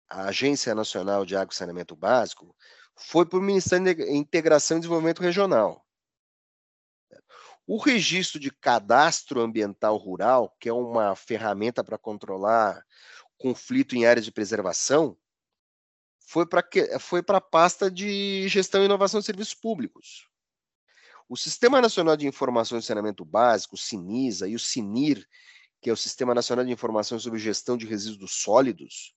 a 0.09 0.25
Agência 0.25 0.73
Nacional 0.73 1.25
de 1.25 1.35
Água 1.35 1.51
e 1.51 1.55
Saneamento 1.55 1.95
Básico, 1.95 2.55
foi 2.95 3.25
para 3.25 3.39
o 3.39 3.41
Ministério 3.41 3.95
da 3.95 4.11
Integração 4.11 4.77
e 4.77 4.79
Desenvolvimento 4.79 5.21
Regional. 5.21 5.82
O 7.65 7.77
registro 7.77 8.39
de 8.39 8.51
cadastro 8.51 9.41
ambiental 9.41 9.95
rural, 9.97 10.55
que 10.59 10.67
é 10.67 10.73
uma 10.73 11.15
ferramenta 11.15 11.83
para 11.83 11.97
controlar 11.97 12.85
conflito 13.37 13.95
em 13.95 14.05
áreas 14.05 14.25
de 14.25 14.31
preservação, 14.31 15.17
foi 16.19 16.45
para 16.45 16.63
foi 16.99 17.23
a 17.25 17.41
pasta 17.41 17.89
de 17.89 18.47
gestão 18.47 18.81
e 18.81 18.85
inovação 18.85 19.19
de 19.19 19.25
serviços 19.25 19.53
públicos. 19.53 20.27
O 21.29 21.37
Sistema 21.37 21.81
Nacional 21.81 22.17
de 22.17 22.27
Informação 22.27 22.77
e 22.77 22.81
Saneamento 22.81 23.23
Básico, 23.23 23.75
o 23.75 23.77
SINISA, 23.77 24.47
e 24.47 24.55
o 24.55 24.59
SINIR, 24.59 25.25
que 25.81 25.89
é 25.89 25.93
o 25.93 25.97
Sistema 25.97 26.33
Nacional 26.33 26.65
de 26.65 26.71
Informação 26.71 27.17
sobre 27.19 27.39
Gestão 27.39 27.77
de 27.77 27.85
Resíduos 27.85 28.33
Sólidos, 28.33 29.15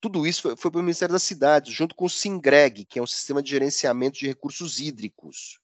tudo 0.00 0.26
isso 0.26 0.42
foi, 0.42 0.56
foi 0.56 0.70
para 0.70 0.80
o 0.80 0.82
Ministério 0.82 1.12
das 1.12 1.22
Cidades, 1.22 1.72
junto 1.72 1.94
com 1.94 2.04
o 2.04 2.10
SINGREG, 2.10 2.84
que 2.84 2.98
é 2.98 3.02
um 3.02 3.06
sistema 3.06 3.42
de 3.42 3.50
gerenciamento 3.50 4.18
de 4.18 4.26
recursos 4.26 4.78
hídricos. 4.78 5.58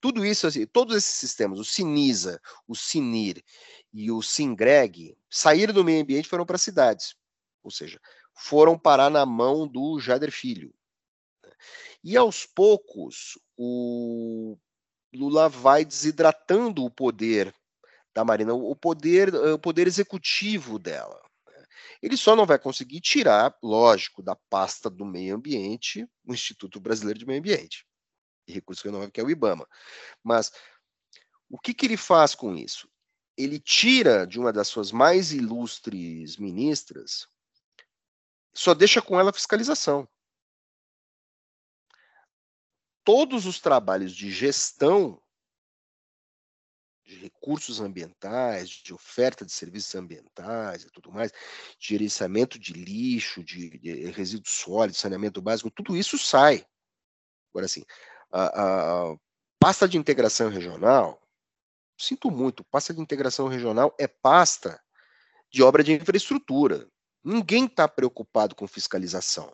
Tudo 0.00 0.24
isso, 0.24 0.46
assim, 0.46 0.66
todos 0.66 0.96
esses 0.96 1.14
sistemas, 1.14 1.58
o 1.58 1.64
SINISA, 1.64 2.40
o 2.66 2.74
SINIR 2.74 3.44
e 3.92 4.10
o 4.10 4.22
SINGREG, 4.22 5.16
saíram 5.28 5.74
do 5.74 5.84
meio 5.84 6.02
ambiente 6.02 6.24
e 6.24 6.28
foram 6.28 6.46
para 6.46 6.56
as 6.56 6.62
cidades. 6.62 7.14
Ou 7.62 7.70
seja, 7.70 8.00
foram 8.34 8.78
parar 8.78 9.10
na 9.10 9.26
mão 9.26 9.68
do 9.68 10.00
Jader 10.00 10.32
Filho. 10.32 10.72
E 12.02 12.16
aos 12.16 12.46
poucos, 12.46 13.38
o 13.58 14.56
Lula 15.12 15.50
vai 15.50 15.84
desidratando 15.84 16.82
o 16.82 16.90
poder 16.90 17.54
da 18.14 18.24
Marina, 18.24 18.54
o 18.54 18.74
poder, 18.74 19.34
o 19.34 19.58
poder 19.58 19.86
executivo 19.86 20.78
dela. 20.78 21.20
Né. 21.46 21.64
Ele 22.02 22.16
só 22.16 22.34
não 22.34 22.46
vai 22.46 22.58
conseguir 22.58 23.00
tirar, 23.00 23.54
lógico, 23.62 24.22
da 24.22 24.34
pasta 24.48 24.88
do 24.88 25.04
meio 25.04 25.36
ambiente 25.36 26.08
o 26.24 26.32
Instituto 26.32 26.80
Brasileiro 26.80 27.18
de 27.18 27.26
Meio 27.26 27.40
Ambiente 27.40 27.89
Recursos 28.50 28.84
Renováveis, 28.84 29.12
que 29.12 29.20
é 29.20 29.24
o 29.24 29.30
IBAMA. 29.30 29.66
Mas 30.22 30.52
o 31.48 31.58
que, 31.58 31.74
que 31.74 31.86
ele 31.86 31.96
faz 31.96 32.34
com 32.34 32.54
isso? 32.54 32.88
Ele 33.36 33.58
tira 33.58 34.26
de 34.26 34.38
uma 34.38 34.52
das 34.52 34.68
suas 34.68 34.92
mais 34.92 35.32
ilustres 35.32 36.36
ministras, 36.36 37.26
só 38.52 38.74
deixa 38.74 39.00
com 39.00 39.18
ela 39.18 39.30
a 39.30 39.32
fiscalização 39.32 40.08
todos 43.04 43.46
os 43.46 43.60
trabalhos 43.60 44.14
de 44.14 44.30
gestão 44.30 45.20
de 47.04 47.16
recursos 47.16 47.80
ambientais, 47.80 48.70
de 48.70 48.94
oferta 48.94 49.44
de 49.44 49.50
serviços 49.50 49.96
ambientais 49.96 50.84
e 50.84 50.90
tudo 50.90 51.10
mais, 51.10 51.32
gerenciamento 51.76 52.56
de 52.56 52.72
lixo, 52.72 53.42
de, 53.42 53.78
de 53.78 54.10
resíduos 54.12 54.54
sólidos, 54.54 55.00
saneamento 55.00 55.42
básico, 55.42 55.72
tudo 55.72 55.96
isso 55.96 56.16
sai. 56.16 56.64
Agora, 57.50 57.66
assim, 57.66 57.84
a, 58.30 59.10
a 59.10 59.16
pasta 59.58 59.88
de 59.88 59.98
integração 59.98 60.48
regional, 60.48 61.20
sinto 61.98 62.30
muito, 62.30 62.64
pasta 62.64 62.94
de 62.94 63.00
integração 63.00 63.48
regional 63.48 63.94
é 63.98 64.06
pasta 64.06 64.80
de 65.50 65.62
obra 65.62 65.82
de 65.82 65.92
infraestrutura. 65.92 66.88
Ninguém 67.22 67.66
está 67.66 67.86
preocupado 67.86 68.54
com 68.54 68.66
fiscalização 68.66 69.52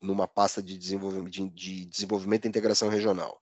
numa 0.00 0.26
pasta 0.26 0.60
de 0.60 0.76
desenvolvimento, 0.76 1.30
de, 1.30 1.48
de 1.50 1.84
desenvolvimento 1.86 2.44
e 2.44 2.48
integração 2.48 2.88
regional. 2.88 3.40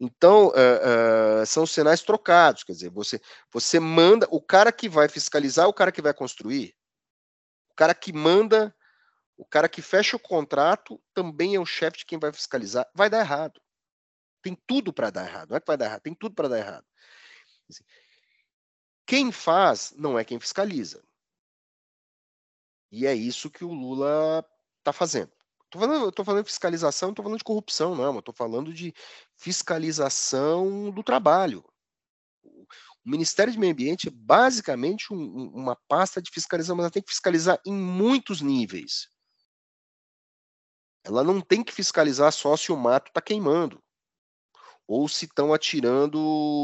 Então, 0.00 0.48
uh, 0.48 1.42
uh, 1.42 1.46
são 1.46 1.64
sinais 1.64 2.02
trocados, 2.02 2.64
quer 2.64 2.72
dizer, 2.72 2.90
você, 2.90 3.20
você 3.52 3.78
manda 3.78 4.26
o 4.30 4.40
cara 4.40 4.72
que 4.72 4.88
vai 4.88 5.08
fiscalizar, 5.08 5.68
o 5.68 5.72
cara 5.72 5.92
que 5.92 6.02
vai 6.02 6.12
construir, 6.12 6.74
o 7.70 7.74
cara 7.76 7.94
que 7.94 8.12
manda, 8.12 8.74
o 9.36 9.44
cara 9.44 9.68
que 9.68 9.82
fecha 9.82 10.16
o 10.16 10.20
contrato 10.20 11.00
também 11.12 11.54
é 11.54 11.60
o 11.60 11.66
chefe 11.66 11.98
de 11.98 12.06
quem 12.06 12.18
vai 12.18 12.32
fiscalizar. 12.32 12.88
Vai 12.94 13.10
dar 13.10 13.20
errado. 13.20 13.60
Tem 14.42 14.54
tudo 14.66 14.92
para 14.92 15.10
dar 15.10 15.26
errado. 15.26 15.50
Não 15.50 15.56
é 15.56 15.60
que 15.60 15.66
vai 15.66 15.76
dar 15.76 15.86
errado, 15.86 16.02
tem 16.02 16.14
tudo 16.14 16.34
para 16.34 16.48
dar 16.48 16.58
errado. 16.58 16.86
Quem 19.06 19.32
faz 19.32 19.92
não 19.96 20.18
é 20.18 20.24
quem 20.24 20.38
fiscaliza. 20.38 21.02
E 22.92 23.06
é 23.06 23.14
isso 23.14 23.50
que 23.50 23.64
o 23.64 23.72
Lula 23.72 24.46
está 24.78 24.92
fazendo. 24.92 25.32
Tô 25.68 25.80
falando, 25.80 26.24
falando 26.24 26.44
de 26.44 26.50
fiscalização, 26.50 27.08
não 27.08 27.14
tô 27.14 27.22
falando 27.22 27.38
de 27.38 27.44
corrupção, 27.44 27.96
não. 27.96 28.22
Tô 28.22 28.32
falando 28.32 28.72
de 28.72 28.94
fiscalização 29.36 30.90
do 30.92 31.02
trabalho. 31.02 31.64
O 32.44 33.10
Ministério 33.10 33.52
de 33.52 33.58
Meio 33.58 33.72
Ambiente 33.72 34.08
é 34.08 34.12
basicamente 34.12 35.12
um, 35.12 35.48
uma 35.48 35.76
pasta 35.88 36.22
de 36.22 36.30
fiscalização, 36.30 36.76
mas 36.76 36.84
ela 36.84 36.92
tem 36.92 37.02
que 37.02 37.10
fiscalizar 37.10 37.60
em 37.66 37.72
muitos 37.72 38.40
níveis. 38.40 39.08
Ela 41.04 41.22
não 41.22 41.40
tem 41.40 41.62
que 41.62 41.72
fiscalizar 41.72 42.32
só 42.32 42.56
se 42.56 42.72
o 42.72 42.76
mato 42.76 43.08
está 43.08 43.20
queimando 43.20 43.82
ou 44.86 45.08
se 45.08 45.26
estão 45.26 45.52
atirando 45.52 46.18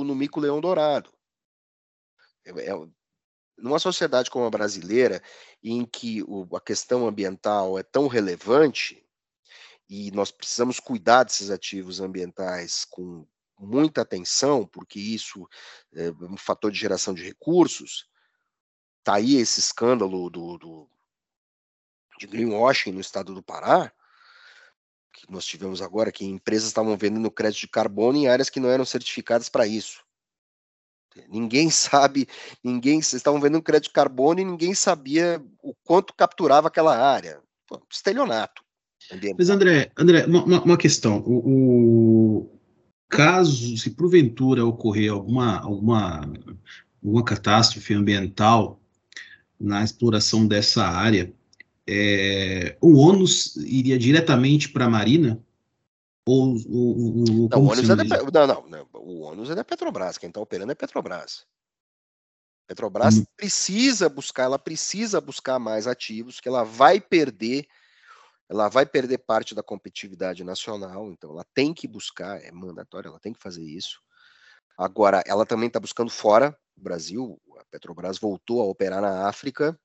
no 0.04 0.14
mico-leão 0.14 0.60
dourado. 0.60 1.12
É, 2.44 2.50
é, 2.50 2.88
numa 3.56 3.78
sociedade 3.78 4.30
como 4.30 4.46
a 4.46 4.50
brasileira, 4.50 5.22
em 5.62 5.84
que 5.84 6.22
o, 6.22 6.56
a 6.56 6.60
questão 6.60 7.06
ambiental 7.06 7.78
é 7.78 7.82
tão 7.82 8.06
relevante, 8.06 9.06
e 9.88 10.10
nós 10.12 10.30
precisamos 10.30 10.78
cuidar 10.78 11.24
desses 11.24 11.50
ativos 11.50 12.00
ambientais 12.00 12.84
com 12.84 13.26
muita 13.58 14.02
atenção, 14.02 14.66
porque 14.66 15.00
isso 15.00 15.48
é 15.92 16.10
um 16.22 16.36
fator 16.36 16.70
de 16.70 16.78
geração 16.78 17.12
de 17.12 17.22
recursos. 17.22 18.08
Está 19.00 19.14
aí 19.16 19.36
esse 19.36 19.58
escândalo 19.58 20.30
do, 20.30 20.56
do, 20.58 20.90
de 22.18 22.26
greenwashing 22.26 22.92
no 22.92 23.00
estado 23.00 23.34
do 23.34 23.42
Pará, 23.42 23.92
que 25.20 25.32
nós 25.32 25.44
tivemos 25.44 25.82
agora, 25.82 26.12
que 26.12 26.24
empresas 26.24 26.68
estavam 26.68 26.96
vendendo 26.96 27.30
crédito 27.30 27.60
de 27.60 27.68
carbono 27.68 28.18
em 28.18 28.28
áreas 28.28 28.48
que 28.48 28.60
não 28.60 28.68
eram 28.68 28.84
certificadas 28.84 29.48
para 29.48 29.66
isso. 29.66 30.02
Ninguém 31.28 31.68
sabe, 31.70 32.28
ninguém. 32.62 33.02
Vocês 33.02 33.20
estavam 33.20 33.40
vendo 33.40 33.58
um 33.58 33.62
crédito 33.62 33.88
de 33.88 33.94
carbono 33.94 34.40
e 34.40 34.44
ninguém 34.44 34.74
sabia 34.74 35.42
o 35.62 35.74
quanto 35.84 36.14
capturava 36.14 36.68
aquela 36.68 36.96
área. 36.96 37.40
Pô, 37.66 37.80
estelionato. 37.90 38.62
Mas, 39.36 39.50
André, 39.50 39.90
André 39.96 40.26
uma, 40.26 40.62
uma 40.62 40.76
questão. 40.76 41.18
O, 41.26 42.44
o, 42.44 42.60
caso, 43.08 43.76
se 43.76 43.90
porventura 43.90 44.64
ocorrer 44.64 45.10
alguma, 45.10 45.58
alguma, 45.58 46.32
alguma 47.02 47.24
catástrofe 47.24 47.92
ambiental 47.92 48.80
na 49.58 49.82
exploração 49.82 50.46
dessa 50.46 50.84
área, 50.84 51.32
é, 51.92 52.76
o 52.80 52.96
ônus 52.98 53.56
iria 53.56 53.98
diretamente 53.98 54.68
para 54.68 54.84
a 54.84 54.90
Marina? 54.90 55.44
Ou, 56.24 56.54
ou, 56.68 56.98
ou 56.98 57.48
não, 57.48 57.64
o 57.64 57.68
ônus 57.68 57.90
é 57.90 57.96
da, 57.96 58.04
não, 58.04 58.46
não, 58.46 58.68
não, 58.68 58.88
o 58.94 59.20
ônus 59.22 59.50
é 59.50 59.54
da 59.56 59.64
Petrobras, 59.64 60.16
quem 60.16 60.28
está 60.28 60.40
operando 60.40 60.70
é 60.70 60.74
Petrobras. 60.76 61.44
Petrobras 62.68 63.16
hum. 63.16 63.24
precisa 63.36 64.08
buscar, 64.08 64.44
ela 64.44 64.58
precisa 64.58 65.20
buscar 65.20 65.58
mais 65.58 65.88
ativos, 65.88 66.38
que 66.38 66.48
ela 66.48 66.62
vai 66.62 67.00
perder, 67.00 67.66
ela 68.48 68.68
vai 68.68 68.86
perder 68.86 69.18
parte 69.18 69.52
da 69.52 69.62
competitividade 69.62 70.44
nacional, 70.44 71.10
então 71.10 71.32
ela 71.32 71.44
tem 71.52 71.74
que 71.74 71.88
buscar, 71.88 72.40
é 72.40 72.52
mandatório, 72.52 73.08
ela 73.08 73.18
tem 73.18 73.32
que 73.32 73.42
fazer 73.42 73.64
isso. 73.64 74.00
Agora, 74.78 75.24
ela 75.26 75.44
também 75.44 75.66
está 75.66 75.80
buscando 75.80 76.10
fora 76.10 76.56
do 76.76 76.84
Brasil, 76.84 77.40
a 77.58 77.64
Petrobras 77.64 78.18
voltou 78.18 78.60
a 78.60 78.66
operar 78.66 79.00
na 79.00 79.26
África, 79.26 79.76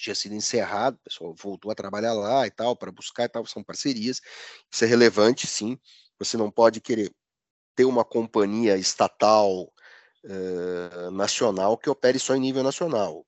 tinha 0.00 0.14
sido 0.14 0.34
encerrado, 0.34 0.96
o 0.96 1.04
pessoal 1.04 1.34
voltou 1.34 1.70
a 1.70 1.74
trabalhar 1.74 2.14
lá 2.14 2.46
e 2.46 2.50
tal, 2.50 2.76
para 2.76 2.92
buscar 2.92 3.24
e 3.24 3.28
tal, 3.28 3.44
são 3.46 3.62
parcerias. 3.62 4.20
Isso 4.72 4.84
é 4.84 4.86
relevante, 4.86 5.46
sim. 5.46 5.78
Você 6.18 6.36
não 6.36 6.50
pode 6.50 6.80
querer 6.80 7.12
ter 7.74 7.84
uma 7.84 8.04
companhia 8.04 8.76
estatal 8.76 9.72
uh, 10.24 11.10
nacional 11.12 11.78
que 11.78 11.88
opere 11.88 12.18
só 12.18 12.34
em 12.34 12.40
nível 12.40 12.62
nacional. 12.62 13.24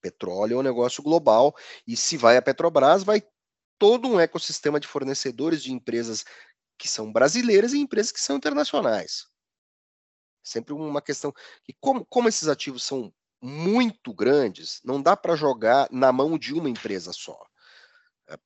Petróleo 0.00 0.54
é 0.54 0.58
um 0.58 0.62
negócio 0.62 1.02
global 1.02 1.54
e 1.86 1.96
se 1.96 2.16
vai 2.16 2.36
a 2.36 2.42
Petrobras, 2.42 3.04
vai 3.04 3.22
todo 3.78 4.08
um 4.08 4.20
ecossistema 4.20 4.78
de 4.78 4.86
fornecedores 4.86 5.62
de 5.62 5.72
empresas 5.72 6.24
que 6.76 6.88
são 6.88 7.12
brasileiras 7.12 7.72
e 7.72 7.78
empresas 7.78 8.12
que 8.12 8.20
são 8.20 8.36
internacionais. 8.36 9.26
Sempre 10.42 10.74
uma 10.74 11.00
questão 11.00 11.32
que 11.64 11.72
como, 11.80 12.04
como 12.06 12.28
esses 12.28 12.48
ativos 12.48 12.82
são 12.82 13.12
muito 13.42 14.14
grandes, 14.14 14.80
não 14.84 15.02
dá 15.02 15.16
para 15.16 15.34
jogar 15.34 15.88
na 15.90 16.12
mão 16.12 16.38
de 16.38 16.54
uma 16.54 16.70
empresa 16.70 17.12
só. 17.12 17.36
É, 18.28 18.38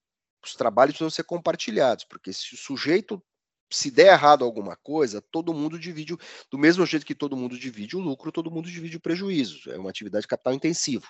os 0.43 0.55
trabalhos 0.55 0.95
precisam 0.95 1.11
ser 1.11 1.25
compartilhados, 1.25 2.05
porque 2.05 2.33
se 2.33 2.55
o 2.55 2.57
sujeito 2.57 3.23
se 3.71 3.91
der 3.91 4.13
errado 4.13 4.45
alguma 4.45 4.77
coisa, 4.77 5.21
todo 5.21 5.53
mundo 5.53 5.79
divide, 5.79 6.17
do 6.51 6.59
mesmo 6.59 6.87
jeito 6.87 7.05
que 7.05 7.15
todo 7.15 7.37
mundo 7.37 7.59
divide 7.59 7.97
o 7.97 8.01
lucro, 8.01 8.33
todo 8.33 8.51
mundo 8.51 8.71
divide 8.71 8.97
o 8.97 9.01
prejuízo. 9.01 9.71
É 9.71 9.77
uma 9.77 9.91
atividade 9.91 10.23
de 10.23 10.29
capital 10.29 10.55
intensivo. 10.55 11.07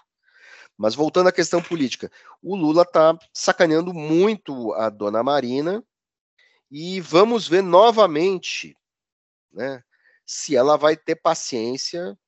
Mas 0.76 0.95
voltando 0.95 1.28
à 1.28 1.33
questão 1.33 1.62
política, 1.62 2.11
o 2.43 2.57
Lula 2.57 2.83
está 2.83 3.16
sacaneando 3.33 3.93
muito 3.93 4.73
a 4.75 4.88
dona 4.88 5.23
Marina 5.23 5.85
e 6.71 7.00
vamos 7.00 7.47
ver 7.47 7.62
novamente 7.62 8.76
né, 9.52 9.83
se 10.25 10.57
ela 10.57 10.76
vai 10.76 10.97
ter 10.97 11.16
paciência 11.16 12.19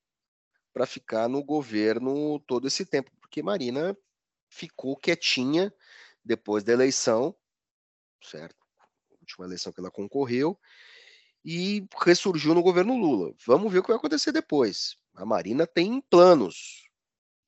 para 0.78 0.86
ficar 0.86 1.28
no 1.28 1.42
governo 1.42 2.38
todo 2.46 2.68
esse 2.68 2.86
tempo, 2.86 3.10
porque 3.20 3.42
Marina 3.42 3.98
ficou 4.48 4.96
quietinha 4.96 5.74
depois 6.24 6.62
da 6.62 6.72
eleição, 6.72 7.34
certo? 8.22 8.64
última 9.20 9.44
eleição 9.44 9.72
que 9.72 9.80
ela 9.80 9.90
concorreu, 9.90 10.56
e 11.44 11.84
ressurgiu 12.00 12.54
no 12.54 12.62
governo 12.62 12.96
Lula. 12.96 13.34
Vamos 13.44 13.72
ver 13.72 13.80
o 13.80 13.82
que 13.82 13.88
vai 13.88 13.96
acontecer 13.96 14.30
depois. 14.30 14.96
A 15.16 15.26
Marina 15.26 15.66
tem 15.66 16.00
planos, 16.00 16.88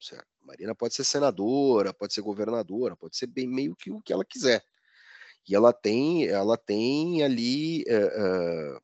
certo? 0.00 0.26
A 0.42 0.46
Marina 0.46 0.74
pode 0.74 0.94
ser 0.94 1.04
senadora, 1.04 1.94
pode 1.94 2.12
ser 2.12 2.22
governadora, 2.22 2.96
pode 2.96 3.16
ser 3.16 3.28
bem 3.28 3.46
meio 3.46 3.76
que 3.76 3.92
o 3.92 4.02
que 4.02 4.12
ela 4.12 4.24
quiser. 4.24 4.64
E 5.48 5.54
ela 5.54 5.72
tem, 5.72 6.26
ela 6.26 6.58
tem 6.58 7.22
ali 7.22 7.84
uh, 7.84 8.76
uh, 8.76 8.82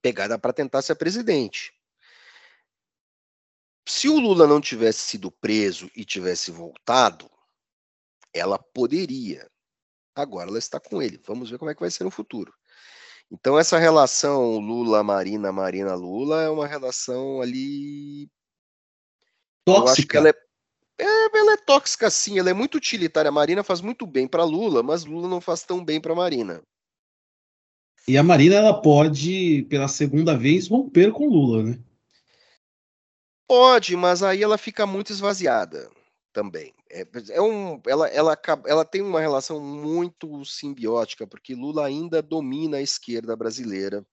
pegada 0.00 0.38
para 0.38 0.54
tentar 0.54 0.80
ser 0.80 0.94
presidente. 0.94 1.75
Se 3.86 4.08
o 4.08 4.18
Lula 4.18 4.46
não 4.46 4.60
tivesse 4.60 5.00
sido 5.00 5.30
preso 5.30 5.90
e 5.94 6.04
tivesse 6.04 6.50
voltado, 6.50 7.30
ela 8.34 8.58
poderia 8.58 9.48
Agora 10.16 10.48
ela 10.48 10.58
está 10.58 10.80
com 10.80 11.02
ele. 11.02 11.20
Vamos 11.26 11.50
ver 11.50 11.58
como 11.58 11.70
é 11.70 11.74
que 11.74 11.80
vai 11.80 11.90
ser 11.90 12.04
no 12.04 12.10
futuro. 12.10 12.50
Então, 13.30 13.58
essa 13.58 13.76
relação 13.76 14.58
Lula-Marina, 14.58 15.52
Marina-Lula 15.52 16.42
é 16.42 16.48
uma 16.48 16.66
relação 16.66 17.42
ali. 17.42 18.30
Tóxica. 19.66 19.84
Eu 19.84 19.92
acho 19.92 20.06
que 20.06 20.16
ela 20.16 20.28
é... 20.30 21.04
é... 21.04 21.38
ela 21.38 21.52
é 21.52 21.56
tóxica, 21.58 22.08
sim. 22.08 22.38
Ela 22.38 22.48
é 22.48 22.54
muito 22.54 22.76
utilitária. 22.76 23.28
A 23.28 23.32
Marina 23.32 23.62
faz 23.62 23.82
muito 23.82 24.06
bem 24.06 24.26
para 24.26 24.42
Lula, 24.42 24.82
mas 24.82 25.04
Lula 25.04 25.28
não 25.28 25.40
faz 25.40 25.64
tão 25.64 25.84
bem 25.84 26.00
para 26.00 26.14
Marina. 26.14 26.62
E 28.08 28.16
a 28.16 28.22
Marina, 28.22 28.54
ela 28.54 28.80
pode, 28.80 29.66
pela 29.68 29.88
segunda 29.88 30.38
vez, 30.38 30.68
romper 30.68 31.12
com 31.12 31.28
Lula, 31.28 31.62
né? 31.62 31.78
Pode, 33.48 33.96
mas 33.96 34.22
aí 34.22 34.42
ela 34.42 34.58
fica 34.58 34.86
muito 34.86 35.12
esvaziada 35.12 35.90
também. 36.32 36.74
É, 36.90 37.06
é 37.30 37.40
um, 37.40 37.80
ela, 37.86 38.08
ela, 38.08 38.36
ela 38.66 38.84
tem 38.84 39.02
uma 39.02 39.20
relação 39.20 39.60
muito 39.60 40.44
simbiótica, 40.44 41.26
porque 41.26 41.54
Lula 41.54 41.86
ainda 41.86 42.20
domina 42.20 42.78
a 42.78 42.82
esquerda 42.82 43.36
brasileira. 43.36 44.04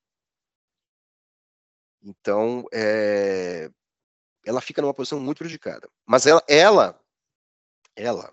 Então, 2.01 2.65
é, 2.73 3.69
ela 4.45 4.61
fica 4.61 4.81
numa 4.81 4.93
posição 4.93 5.19
muito 5.19 5.39
prejudicada. 5.39 5.89
Mas 6.05 6.25
ela, 6.25 6.43
ela, 6.47 6.99
ela, 7.95 8.31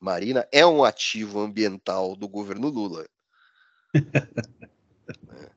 Marina, 0.00 0.48
é 0.52 0.66
um 0.66 0.82
ativo 0.84 1.40
ambiental 1.40 2.16
do 2.16 2.28
governo 2.28 2.68
Lula. 2.68 3.06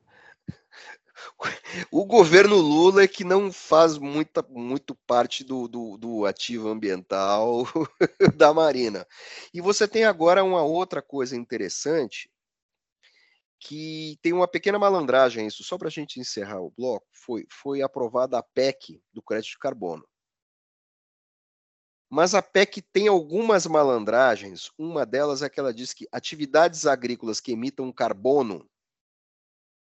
O 1.90 2.04
governo 2.04 2.56
Lula 2.56 3.02
é 3.02 3.08
que 3.08 3.24
não 3.24 3.52
faz 3.52 3.98
muita, 3.98 4.42
muito 4.48 4.94
parte 5.06 5.44
do, 5.44 5.68
do, 5.68 5.96
do 5.96 6.26
ativo 6.26 6.68
ambiental 6.68 7.64
da 8.36 8.52
Marina. 8.52 9.06
E 9.52 9.60
você 9.60 9.86
tem 9.88 10.04
agora 10.04 10.44
uma 10.44 10.62
outra 10.62 11.02
coisa 11.02 11.36
interessante, 11.36 12.30
que 13.58 14.18
tem 14.20 14.32
uma 14.32 14.46
pequena 14.46 14.78
malandragem 14.78 15.46
isso, 15.46 15.64
só 15.64 15.78
para 15.78 15.88
a 15.88 15.90
gente 15.90 16.20
encerrar 16.20 16.60
o 16.60 16.70
bloco, 16.70 17.06
foi, 17.12 17.46
foi 17.50 17.82
aprovada 17.82 18.38
a 18.38 18.42
PEC 18.42 19.02
do 19.12 19.22
crédito 19.22 19.52
de 19.52 19.58
carbono. 19.58 20.06
Mas 22.10 22.34
a 22.34 22.42
PEC 22.42 22.82
tem 22.92 23.08
algumas 23.08 23.66
malandragens, 23.66 24.70
uma 24.78 25.06
delas 25.06 25.42
é 25.42 25.48
que 25.48 25.58
ela 25.58 25.72
diz 25.72 25.92
que 25.94 26.06
atividades 26.12 26.86
agrícolas 26.86 27.40
que 27.40 27.52
emitam 27.52 27.90
carbono 27.90 28.68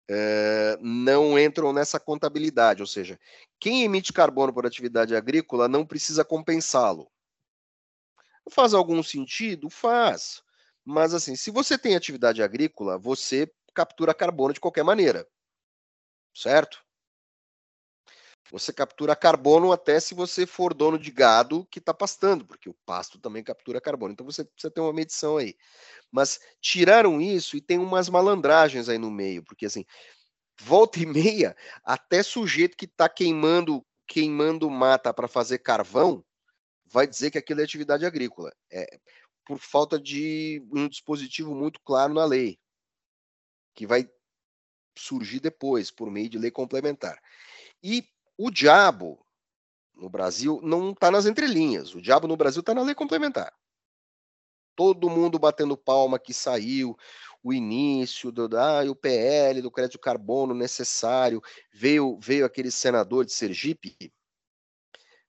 é, 0.10 0.78
não 0.82 1.38
entram 1.38 1.74
nessa 1.74 2.00
contabilidade, 2.00 2.82
ou 2.82 2.88
seja, 2.88 3.20
quem 3.60 3.84
emite 3.84 4.13
carbono 4.13 4.54
por 4.54 4.65
atividade 4.65 5.15
agrícola 5.15 5.68
não 5.68 5.86
precisa 5.86 6.24
compensá-lo. 6.24 7.12
Faz 8.52 8.74
algum 8.74 9.02
sentido? 9.02 9.70
Faz. 9.70 10.44
Mas 10.84 11.13
assim, 11.13 11.36
se 11.36 11.50
você 11.50 11.78
tem 11.78 11.96
atividade 11.96 12.44
agrícola, 12.44 12.98
você 12.98 13.52
captura 13.74 14.13
carbono 14.13 14.54
de 14.54 14.60
qualquer 14.60 14.84
maneira. 14.84 15.28
Certo? 16.34 16.85
Você 18.52 18.72
captura 18.72 19.16
carbono 19.16 19.72
até 19.72 20.00
se 20.00 20.14
você 20.14 20.46
for 20.46 20.74
dono 20.74 21.00
de 21.00 21.10
gado 21.12 21.66
que 21.72 21.80
está 21.80 21.94
pastando, 21.94 22.46
porque 22.46 22.70
o 22.70 22.76
pasto 22.86 23.20
também 23.20 23.44
captura 23.44 23.82
carbono. 23.82 24.14
Então 24.14 24.26
você 24.26 24.44
precisa 24.44 24.72
ter 24.72 24.82
uma 24.82 24.94
medição 24.94 25.38
aí. 25.38 25.56
Mas 26.12 26.40
tiraram 26.62 27.20
isso 27.20 27.58
e 27.58 27.62
tem 27.62 27.80
umas 27.80 28.08
malandragens 28.08 28.88
aí 28.88 28.98
no 28.98 29.10
meio, 29.10 29.44
porque 29.44 29.66
assim, 29.66 29.84
volta 30.60 31.00
e 31.00 31.06
meia, 31.06 31.56
até 31.84 32.22
sujeito 32.22 32.78
que 32.78 32.86
está 32.86 33.10
queimando, 33.10 33.86
queimando 34.08 34.70
mata 34.70 35.14
para 35.14 35.28
fazer 35.28 35.60
carvão, 35.60 36.24
vai 36.86 37.08
dizer 37.08 37.32
que 37.32 37.38
aquilo 37.38 37.62
é 37.62 37.64
atividade 37.64 38.06
agrícola. 38.06 38.54
É 38.72 39.00
por 39.46 39.60
falta 39.60 40.00
de 40.00 40.64
um 40.72 40.88
dispositivo 40.88 41.54
muito 41.54 41.80
claro 41.82 42.14
na 42.14 42.26
lei, 42.26 42.60
que 43.76 43.86
vai 43.86 44.10
surgir 44.98 45.40
depois, 45.40 45.92
por 45.92 46.10
meio 46.10 46.30
de 46.30 46.40
lei 46.40 46.50
complementar. 46.50 47.22
E 47.84 48.08
o 48.38 48.52
diabo 48.52 49.26
no 49.93 50.10
Brasil 50.10 50.60
não 50.63 50.91
está 50.91 51.10
nas 51.10 51.26
entrelinhas. 51.26 51.95
O 51.95 52.02
diabo 52.02 52.28
no 52.28 52.38
Brasil 52.38 52.60
está 52.60 52.74
na 52.74 52.82
lei 52.82 52.93
complementar 52.93 53.54
todo 54.76 55.10
mundo 55.10 55.39
batendo 55.39 55.78
palma 55.78 56.19
que 56.19 56.34
saiu 56.34 56.98
o 57.41 57.54
início 57.54 58.32
do 58.32 58.58
ah, 58.58 58.84
o 58.89 58.95
PL 58.95 59.62
do 59.62 59.71
crédito 59.71 60.00
carbono 60.00 60.54
necessário, 60.54 61.41
veio 61.74 62.19
veio 62.19 62.45
aquele 62.45 62.71
senador 62.71 63.24
de 63.24 63.32
Sergipe, 63.32 63.95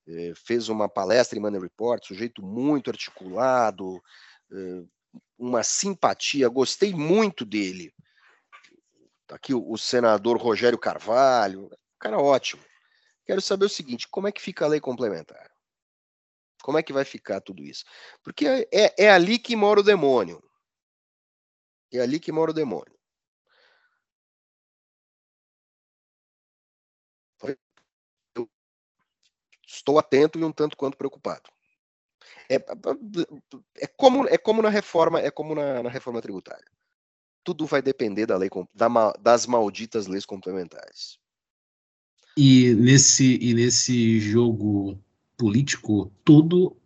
eh, 0.09 0.33
fez 0.35 0.69
uma 0.69 0.89
palestra 0.89 1.39
em 1.39 1.43
Money 1.43 1.61
Report, 1.61 2.05
sujeito 2.05 2.43
muito 2.43 2.91
articulado, 2.91 4.03
eh, 4.51 4.85
uma 5.39 5.63
simpatia, 5.63 6.49
gostei 6.49 6.95
muito 6.95 7.45
dele. 7.45 7.93
Tá 9.27 9.37
aqui 9.37 9.53
o 9.55 9.77
senador 9.77 10.39
Rogério 10.39 10.79
Carvalho, 10.79 11.71
cara 11.99 12.19
ótimo. 12.19 12.63
Quero 13.27 13.41
saber 13.41 13.65
o 13.67 13.69
seguinte, 13.69 14.09
como 14.09 14.29
é 14.29 14.33
que 14.33 14.41
fica 14.41 14.65
a 14.65 14.69
lei 14.69 14.81
complementar? 14.81 15.51
Como 16.63 16.79
é 16.79 16.83
que 16.83 16.93
vai 16.93 17.05
ficar 17.05 17.41
tudo 17.41 17.63
isso? 17.63 17.85
Porque 18.23 18.47
é, 18.47 18.69
é, 18.73 19.05
é 19.05 19.11
ali 19.11 19.39
que 19.39 19.57
mora 19.57 19.81
o 19.81 19.83
demônio. 19.83 20.43
É 21.93 22.01
ali 22.01 22.21
que 22.21 22.33
mora 22.33 22.51
o 22.51 22.55
demônio. 22.55 22.97
Eu 28.35 28.49
estou 29.67 29.99
atento 29.99 30.39
e 30.39 30.45
um 30.45 30.53
tanto 30.53 30.77
quanto 30.77 30.97
preocupado. 30.97 31.51
É, 32.49 32.57
é, 32.57 33.87
como, 33.97 34.27
é 34.29 34.39
como 34.39 34.63
na 34.63 34.69
reforma, 34.69 35.21
é 35.21 35.31
como 35.31 35.55
na, 35.55 35.83
na 35.83 35.91
reforma 35.91 36.23
tributária. 36.23 36.67
Tudo 37.45 37.67
vai 37.67 37.83
depender 37.83 38.27
da 38.27 38.37
lei, 38.37 38.51
da, 38.75 39.13
das 39.21 39.47
malditas 39.47 40.07
leis 40.07 40.27
complementares. 40.27 41.19
E 42.37 42.75
nesse, 42.75 43.39
e 43.41 43.55
nesse 43.55 44.21
jogo 44.21 44.99
político, 45.39 46.13
todo 46.23 46.77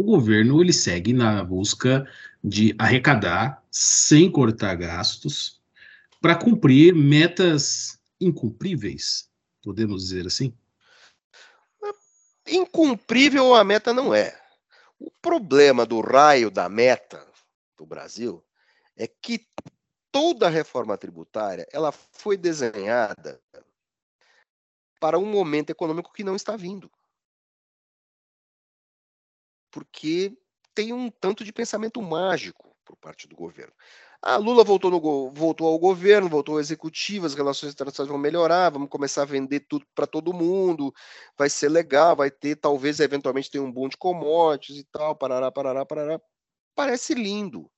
o 0.00 0.04
governo 0.04 0.60
ele 0.60 0.72
segue 0.72 1.12
na 1.12 1.42
busca 1.42 2.08
de 2.42 2.74
arrecadar 2.78 3.64
sem 3.70 4.30
cortar 4.30 4.76
gastos 4.76 5.60
para 6.20 6.36
cumprir 6.36 6.94
metas 6.94 7.98
incumpríveis, 8.20 9.28
podemos 9.62 10.04
dizer 10.04 10.26
assim? 10.26 10.54
Incumprível 12.46 13.54
a 13.54 13.64
meta 13.64 13.92
não 13.92 14.14
é. 14.14 14.40
O 14.98 15.10
problema 15.10 15.84
do 15.84 16.00
raio 16.00 16.50
da 16.50 16.68
meta 16.68 17.26
do 17.76 17.84
Brasil 17.84 18.44
é 18.96 19.06
que 19.06 19.46
toda 20.12 20.46
a 20.46 20.50
reforma 20.50 20.96
tributária 20.96 21.66
ela 21.72 21.90
foi 21.90 22.36
desenhada 22.36 23.40
para 25.00 25.18
um 25.18 25.26
momento 25.26 25.70
econômico 25.70 26.12
que 26.12 26.22
não 26.22 26.36
está 26.36 26.56
vindo 26.56 26.90
porque 29.70 30.36
tem 30.74 30.92
um 30.92 31.10
tanto 31.10 31.44
de 31.44 31.52
pensamento 31.52 32.02
mágico 32.02 32.76
por 32.84 32.96
parte 32.96 33.28
do 33.28 33.36
governo. 33.36 33.72
Ah, 34.22 34.36
Lula 34.36 34.62
voltou, 34.62 34.90
no, 34.90 35.30
voltou 35.32 35.66
ao 35.66 35.78
governo, 35.78 36.28
voltou 36.28 36.56
ao 36.56 36.60
executivo, 36.60 37.24
as 37.24 37.34
relações 37.34 37.72
internacionais 37.72 38.10
vão 38.10 38.18
melhorar, 38.18 38.70
vamos 38.70 38.90
começar 38.90 39.22
a 39.22 39.26
vender 39.26 39.60
tudo 39.60 39.86
para 39.94 40.06
todo 40.06 40.34
mundo, 40.34 40.92
vai 41.38 41.48
ser 41.48 41.70
legal, 41.70 42.14
vai 42.14 42.30
ter, 42.30 42.56
talvez, 42.56 43.00
eventualmente, 43.00 43.50
ter 43.50 43.60
um 43.60 43.72
boom 43.72 43.88
de 43.88 43.96
commodities 43.96 44.80
e 44.80 44.84
tal, 44.92 45.16
parará, 45.16 45.50
parará, 45.50 45.86
parará. 45.86 46.20
parece 46.74 47.14
lindo. 47.14 47.70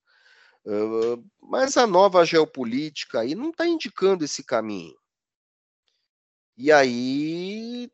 Uh, 0.65 1.25
mas 1.41 1.77
a 1.77 1.87
nova 1.87 2.25
geopolítica 2.25 3.21
aí 3.21 3.35
não 3.35 3.51
está 3.51 3.67
indicando 3.67 4.25
esse 4.25 4.45
caminho. 4.45 4.97
E 6.57 6.71
aí, 6.71 7.91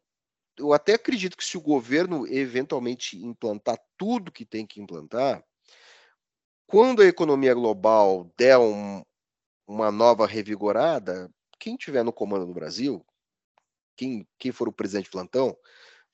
eu 0.59 0.73
até 0.73 0.95
acredito 0.95 1.37
que 1.37 1.45
se 1.45 1.57
o 1.57 1.61
governo 1.61 2.27
eventualmente 2.27 3.17
implantar 3.17 3.79
tudo 3.97 4.33
que 4.33 4.45
tem 4.45 4.67
que 4.67 4.81
implantar, 4.81 5.45
quando 6.67 7.01
a 7.01 7.07
economia 7.07 7.55
global 7.55 8.31
der 8.37 8.59
um, 8.59 9.03
uma 9.67 9.91
nova 9.91 10.27
revigorada, 10.27 11.31
quem 11.59 11.77
tiver 11.77 12.03
no 12.03 12.13
comando 12.13 12.47
do 12.47 12.53
Brasil, 12.53 13.05
quem, 13.97 14.29
quem 14.39 14.53
for 14.53 14.69
o 14.69 14.73
presidente 14.73 15.11
plantão, 15.11 15.57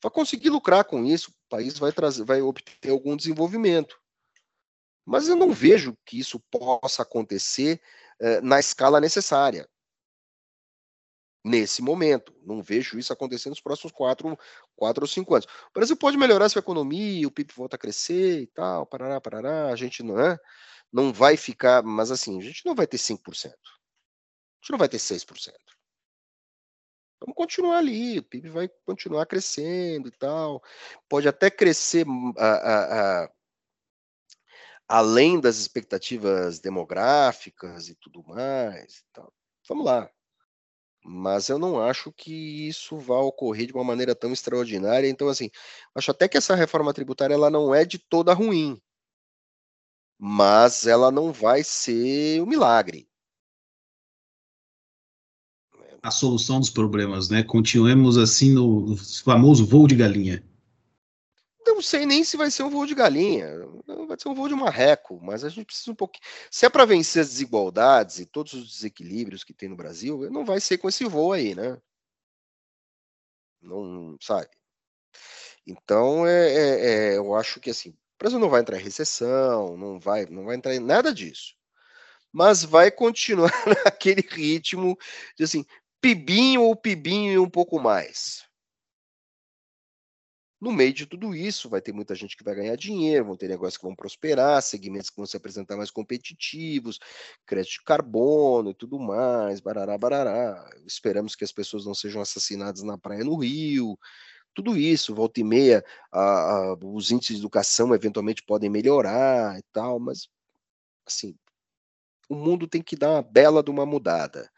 vai 0.01 0.11
conseguir 0.11 0.49
lucrar 0.49 0.85
com 0.85 1.03
isso, 1.03 1.31
o 1.31 1.49
país 1.49 1.77
vai 1.77 1.91
trazer, 1.91 2.23
vai 2.23 2.41
obter 2.41 2.89
algum 2.89 3.17
desenvolvimento. 3.17 3.99
Mas 5.03 5.27
eu 5.27 5.35
não 5.35 5.51
vejo 5.51 5.95
que 6.05 6.19
isso 6.19 6.39
possa 6.51 7.03
acontecer 7.03 7.81
eh, 8.19 8.41
na 8.41 8.59
escala 8.59 8.99
necessária 8.99 9.67
nesse 11.45 11.81
momento. 11.81 12.33
Não 12.43 12.61
vejo 12.61 12.97
isso 12.97 13.13
acontecer 13.13 13.49
nos 13.49 13.61
próximos 13.61 13.93
quatro, 13.93 14.37
quatro 14.75 15.03
ou 15.03 15.07
cinco 15.07 15.35
anos. 15.35 15.45
O 15.45 15.73
Brasil 15.73 15.95
pode 15.95 16.17
melhorar 16.17 16.49
sua 16.49 16.59
economia, 16.59 17.27
o 17.27 17.31
PIB 17.31 17.53
volta 17.53 17.75
a 17.75 17.79
crescer 17.79 18.41
e 18.41 18.47
tal, 18.47 18.85
parará, 18.87 19.21
parará, 19.21 19.67
a 19.67 19.75
gente 19.75 20.01
não 20.01 20.19
é, 20.19 20.39
não 20.91 21.13
vai 21.13 21.37
ficar, 21.37 21.83
mas 21.83 22.09
assim, 22.09 22.39
a 22.39 22.41
gente 22.41 22.65
não 22.65 22.73
vai 22.73 22.87
ter 22.87 22.97
5%. 22.97 23.19
A 23.45 23.51
gente 24.59 24.71
não 24.71 24.79
vai 24.79 24.89
ter 24.89 24.97
6%. 24.97 25.53
Vamos 27.19 27.35
continuar 27.35 27.77
ali, 27.77 28.19
o 28.19 28.23
PIB 28.23 28.49
vai 28.49 28.69
continuar 28.83 29.25
crescendo 29.27 30.07
e 30.07 30.11
tal. 30.11 30.61
Pode 31.07 31.27
até 31.27 31.51
crescer 31.51 32.07
hum, 32.07 32.33
a, 32.37 32.47
a, 32.47 33.23
a, 33.23 33.31
além 34.87 35.39
das 35.39 35.57
expectativas 35.57 36.59
demográficas 36.59 37.87
e 37.87 37.95
tudo 37.95 38.23
mais. 38.23 38.97
E 38.97 39.03
tal. 39.13 39.31
Vamos 39.67 39.85
lá. 39.85 40.09
Mas 41.07 41.49
eu 41.49 41.59
não 41.59 41.79
acho 41.79 42.11
que 42.11 42.67
isso 42.67 42.97
vá 42.97 43.19
ocorrer 43.19 43.67
de 43.67 43.73
uma 43.73 43.83
maneira 43.83 44.15
tão 44.15 44.33
extraordinária. 44.33 45.07
Então, 45.07 45.27
assim, 45.27 45.51
acho 45.93 46.09
até 46.09 46.27
que 46.27 46.35
essa 46.35 46.55
reforma 46.55 46.91
tributária 46.91 47.35
ela 47.35 47.49
não 47.51 47.75
é 47.75 47.85
de 47.85 47.99
toda 47.99 48.33
ruim, 48.33 48.81
mas 50.17 50.87
ela 50.87 51.11
não 51.11 51.31
vai 51.31 51.63
ser 51.63 52.41
um 52.41 52.47
milagre. 52.47 53.07
A 56.01 56.09
solução 56.09 56.59
dos 56.59 56.71
problemas, 56.71 57.29
né? 57.29 57.43
Continuemos 57.43 58.17
assim 58.17 58.51
no 58.51 58.97
famoso 58.97 59.63
voo 59.63 59.87
de 59.87 59.95
galinha 59.95 60.43
não 61.75 61.81
sei 61.81 62.05
nem 62.05 62.23
se 62.23 62.37
vai 62.37 62.49
ser 62.49 62.63
um 62.63 62.69
voo 62.69 62.85
de 62.85 62.95
galinha, 62.95 63.47
vai 64.15 64.21
ser 64.21 64.29
um 64.29 64.33
voo 64.33 64.47
de 64.47 64.55
marreco, 64.55 65.19
mas 65.21 65.43
a 65.43 65.49
gente 65.49 65.65
precisa 65.65 65.91
um 65.91 65.95
pouquinho. 65.95 66.23
Se 66.49 66.65
é 66.65 66.69
para 66.69 66.85
vencer 66.85 67.21
as 67.21 67.29
desigualdades 67.29 68.19
e 68.19 68.25
todos 68.25 68.53
os 68.53 68.67
desequilíbrios 68.73 69.43
que 69.43 69.53
tem 69.53 69.69
no 69.69 69.75
Brasil, 69.75 70.29
não 70.31 70.45
vai 70.45 70.59
ser 70.59 70.77
com 70.77 70.89
esse 70.89 71.05
voo 71.05 71.33
aí, 71.33 71.53
né? 71.55 71.77
Não 73.61 74.17
sabe. 74.21 74.49
Então, 75.67 76.25
é, 76.27 76.53
é, 76.53 77.13
é, 77.13 77.17
eu 77.17 77.35
acho 77.35 77.59
que 77.59 77.69
assim, 77.69 77.89
o 77.89 78.17
Brasil 78.19 78.39
não 78.39 78.49
vai 78.49 78.61
entrar 78.61 78.79
em 78.79 78.83
recessão, 78.83 79.75
não 79.77 79.99
vai, 79.99 80.25
não 80.27 80.45
vai 80.45 80.55
entrar 80.55 80.75
em 80.75 80.79
nada 80.79 81.13
disso. 81.13 81.55
Mas 82.31 82.63
vai 82.63 82.91
continuar 82.91 83.51
naquele 83.85 84.21
ritmo 84.21 84.97
de 85.37 85.43
assim, 85.43 85.65
pibinho 86.01 86.63
ou 86.63 86.75
pibinho 86.75 87.33
e 87.33 87.39
um 87.39 87.49
pouco 87.49 87.79
mais. 87.79 88.44
No 90.65 90.71
meio 90.71 90.91
de 90.91 91.05
tudo 91.05 91.35
isso, 91.35 91.69
vai 91.69 91.79
ter 91.79 91.93
muita 91.93 92.15
gente 92.15 92.35
que 92.35 92.43
vai 92.43 92.55
ganhar 92.55 92.75
dinheiro, 92.75 93.25
vão 93.25 93.37
ter 93.37 93.47
negócios 93.47 93.77
que 93.77 93.83
vão 93.83 93.95
prosperar, 93.95 94.59
segmentos 94.63 95.11
que 95.11 95.15
vão 95.15 95.27
se 95.27 95.37
apresentar 95.37 95.77
mais 95.77 95.91
competitivos, 95.91 96.99
crédito 97.45 97.73
de 97.73 97.83
carbono 97.83 98.71
e 98.71 98.73
tudo 98.73 98.97
mais, 98.97 99.59
barará, 99.59 99.95
barará. 99.95 100.67
Esperamos 100.83 101.35
que 101.35 101.43
as 101.43 101.51
pessoas 101.51 101.85
não 101.85 101.93
sejam 101.93 102.19
assassinadas 102.19 102.81
na 102.81 102.97
praia 102.97 103.23
no 103.23 103.37
Rio. 103.37 103.95
Tudo 104.55 104.75
isso, 104.75 105.13
volta 105.13 105.39
e 105.39 105.43
meia, 105.43 105.85
a, 106.11 106.21
a, 106.21 106.73
os 106.83 107.11
índices 107.11 107.35
de 107.35 107.43
educação 107.43 107.93
eventualmente 107.93 108.41
podem 108.43 108.67
melhorar 108.67 109.59
e 109.59 109.63
tal, 109.71 109.99
mas, 109.99 110.27
assim, 111.05 111.35
o 112.27 112.33
mundo 112.33 112.67
tem 112.67 112.81
que 112.81 112.95
dar 112.95 113.11
uma 113.11 113.21
bela 113.21 113.61
de 113.61 113.69
uma 113.69 113.85
mudada. 113.85 114.49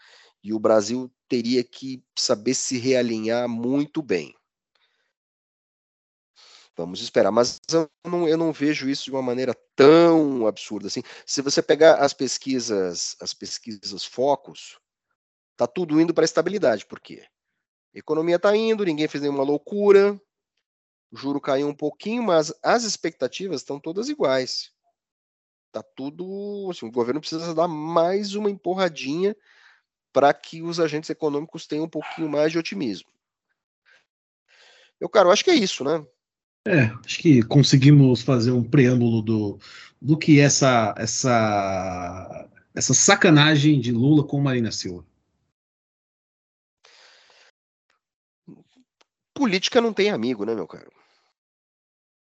E 0.41 0.53
o 0.53 0.59
Brasil 0.59 1.11
teria 1.27 1.65
que 1.65 2.01
saber 2.17 2.53
se 2.53 2.77
realinhar 2.77 3.49
muito 3.49 4.01
bem. 4.01 4.36
Vamos 6.77 7.01
esperar, 7.01 7.31
mas 7.31 7.59
eu 7.71 7.89
não, 8.05 8.27
eu 8.27 8.37
não, 8.37 8.53
vejo 8.53 8.87
isso 8.87 9.05
de 9.05 9.11
uma 9.11 9.21
maneira 9.21 9.55
tão 9.75 10.45
absurda 10.45 10.85
assim. 10.85 11.01
Se 11.25 11.41
você 11.41 11.59
pegar 11.59 11.95
as 11.95 12.13
pesquisas, 12.13 13.15
as 13.19 13.33
pesquisas 13.33 14.05
focos, 14.05 14.79
tá 15.55 15.65
tudo 15.65 15.99
indo 15.99 16.13
para 16.13 16.23
estabilidade. 16.23 16.85
Por 16.85 16.99
quê? 16.99 17.25
Economia 17.95 18.35
está 18.35 18.55
indo, 18.55 18.85
ninguém 18.85 19.07
fez 19.07 19.23
nenhuma 19.23 19.43
loucura, 19.43 20.21
o 21.11 21.17
juro 21.17 21.41
caiu 21.41 21.67
um 21.67 21.73
pouquinho, 21.73 22.21
mas 22.21 22.53
as 22.61 22.83
expectativas 22.83 23.61
estão 23.61 23.79
todas 23.79 24.07
iguais. 24.07 24.71
Tá 25.71 25.81
tudo, 25.81 26.69
assim, 26.69 26.85
o 26.85 26.91
governo 26.91 27.19
precisa 27.19 27.55
dar 27.55 27.67
mais 27.67 28.35
uma 28.35 28.51
empurradinha 28.51 29.35
para 30.13 30.31
que 30.31 30.61
os 30.61 30.79
agentes 30.79 31.09
econômicos 31.09 31.65
tenham 31.65 31.85
um 31.85 31.89
pouquinho 31.89 32.29
mais 32.29 32.51
de 32.51 32.59
otimismo. 32.59 33.09
Eu, 34.99 35.09
cara, 35.09 35.27
eu 35.27 35.31
acho 35.31 35.43
que 35.43 35.49
é 35.51 35.55
isso, 35.55 35.83
né? 35.83 36.05
É, 36.67 36.93
acho 37.05 37.19
que 37.19 37.41
conseguimos 37.43 38.21
fazer 38.21 38.51
um 38.51 38.61
preâmbulo 38.61 39.21
do, 39.21 39.57
do 40.01 40.17
que 40.17 40.41
essa, 40.41 40.93
essa, 40.97 42.49
essa 42.75 42.93
sacanagem 42.93 43.79
de 43.79 43.93
Lula 43.93 44.27
com 44.27 44.41
Marina 44.41 44.69
Silva. 44.69 45.05
Política 49.33 49.79
não 49.79 49.93
tem 49.93 50.09
amigo, 50.09 50.43
né, 50.43 50.53
meu 50.53 50.67
caro? 50.67 50.91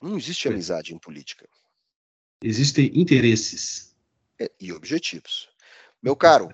Não 0.02 0.16
existe 0.16 0.48
é. 0.48 0.52
amizade 0.52 0.94
em 0.94 0.98
política. 0.98 1.46
Existem 2.42 2.90
interesses. 2.98 3.94
É, 4.40 4.50
e 4.58 4.72
objetivos. 4.72 5.50
Meu 6.02 6.16
caro, 6.16 6.50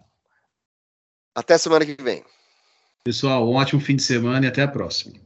até 1.36 1.56
semana 1.56 1.86
que 1.86 2.02
vem. 2.02 2.26
Pessoal, 3.04 3.48
um 3.48 3.54
ótimo 3.54 3.80
fim 3.80 3.96
de 3.96 4.02
semana 4.02 4.48
e 4.48 4.50
até 4.50 4.64
a 4.64 4.68
próxima. 4.68 5.24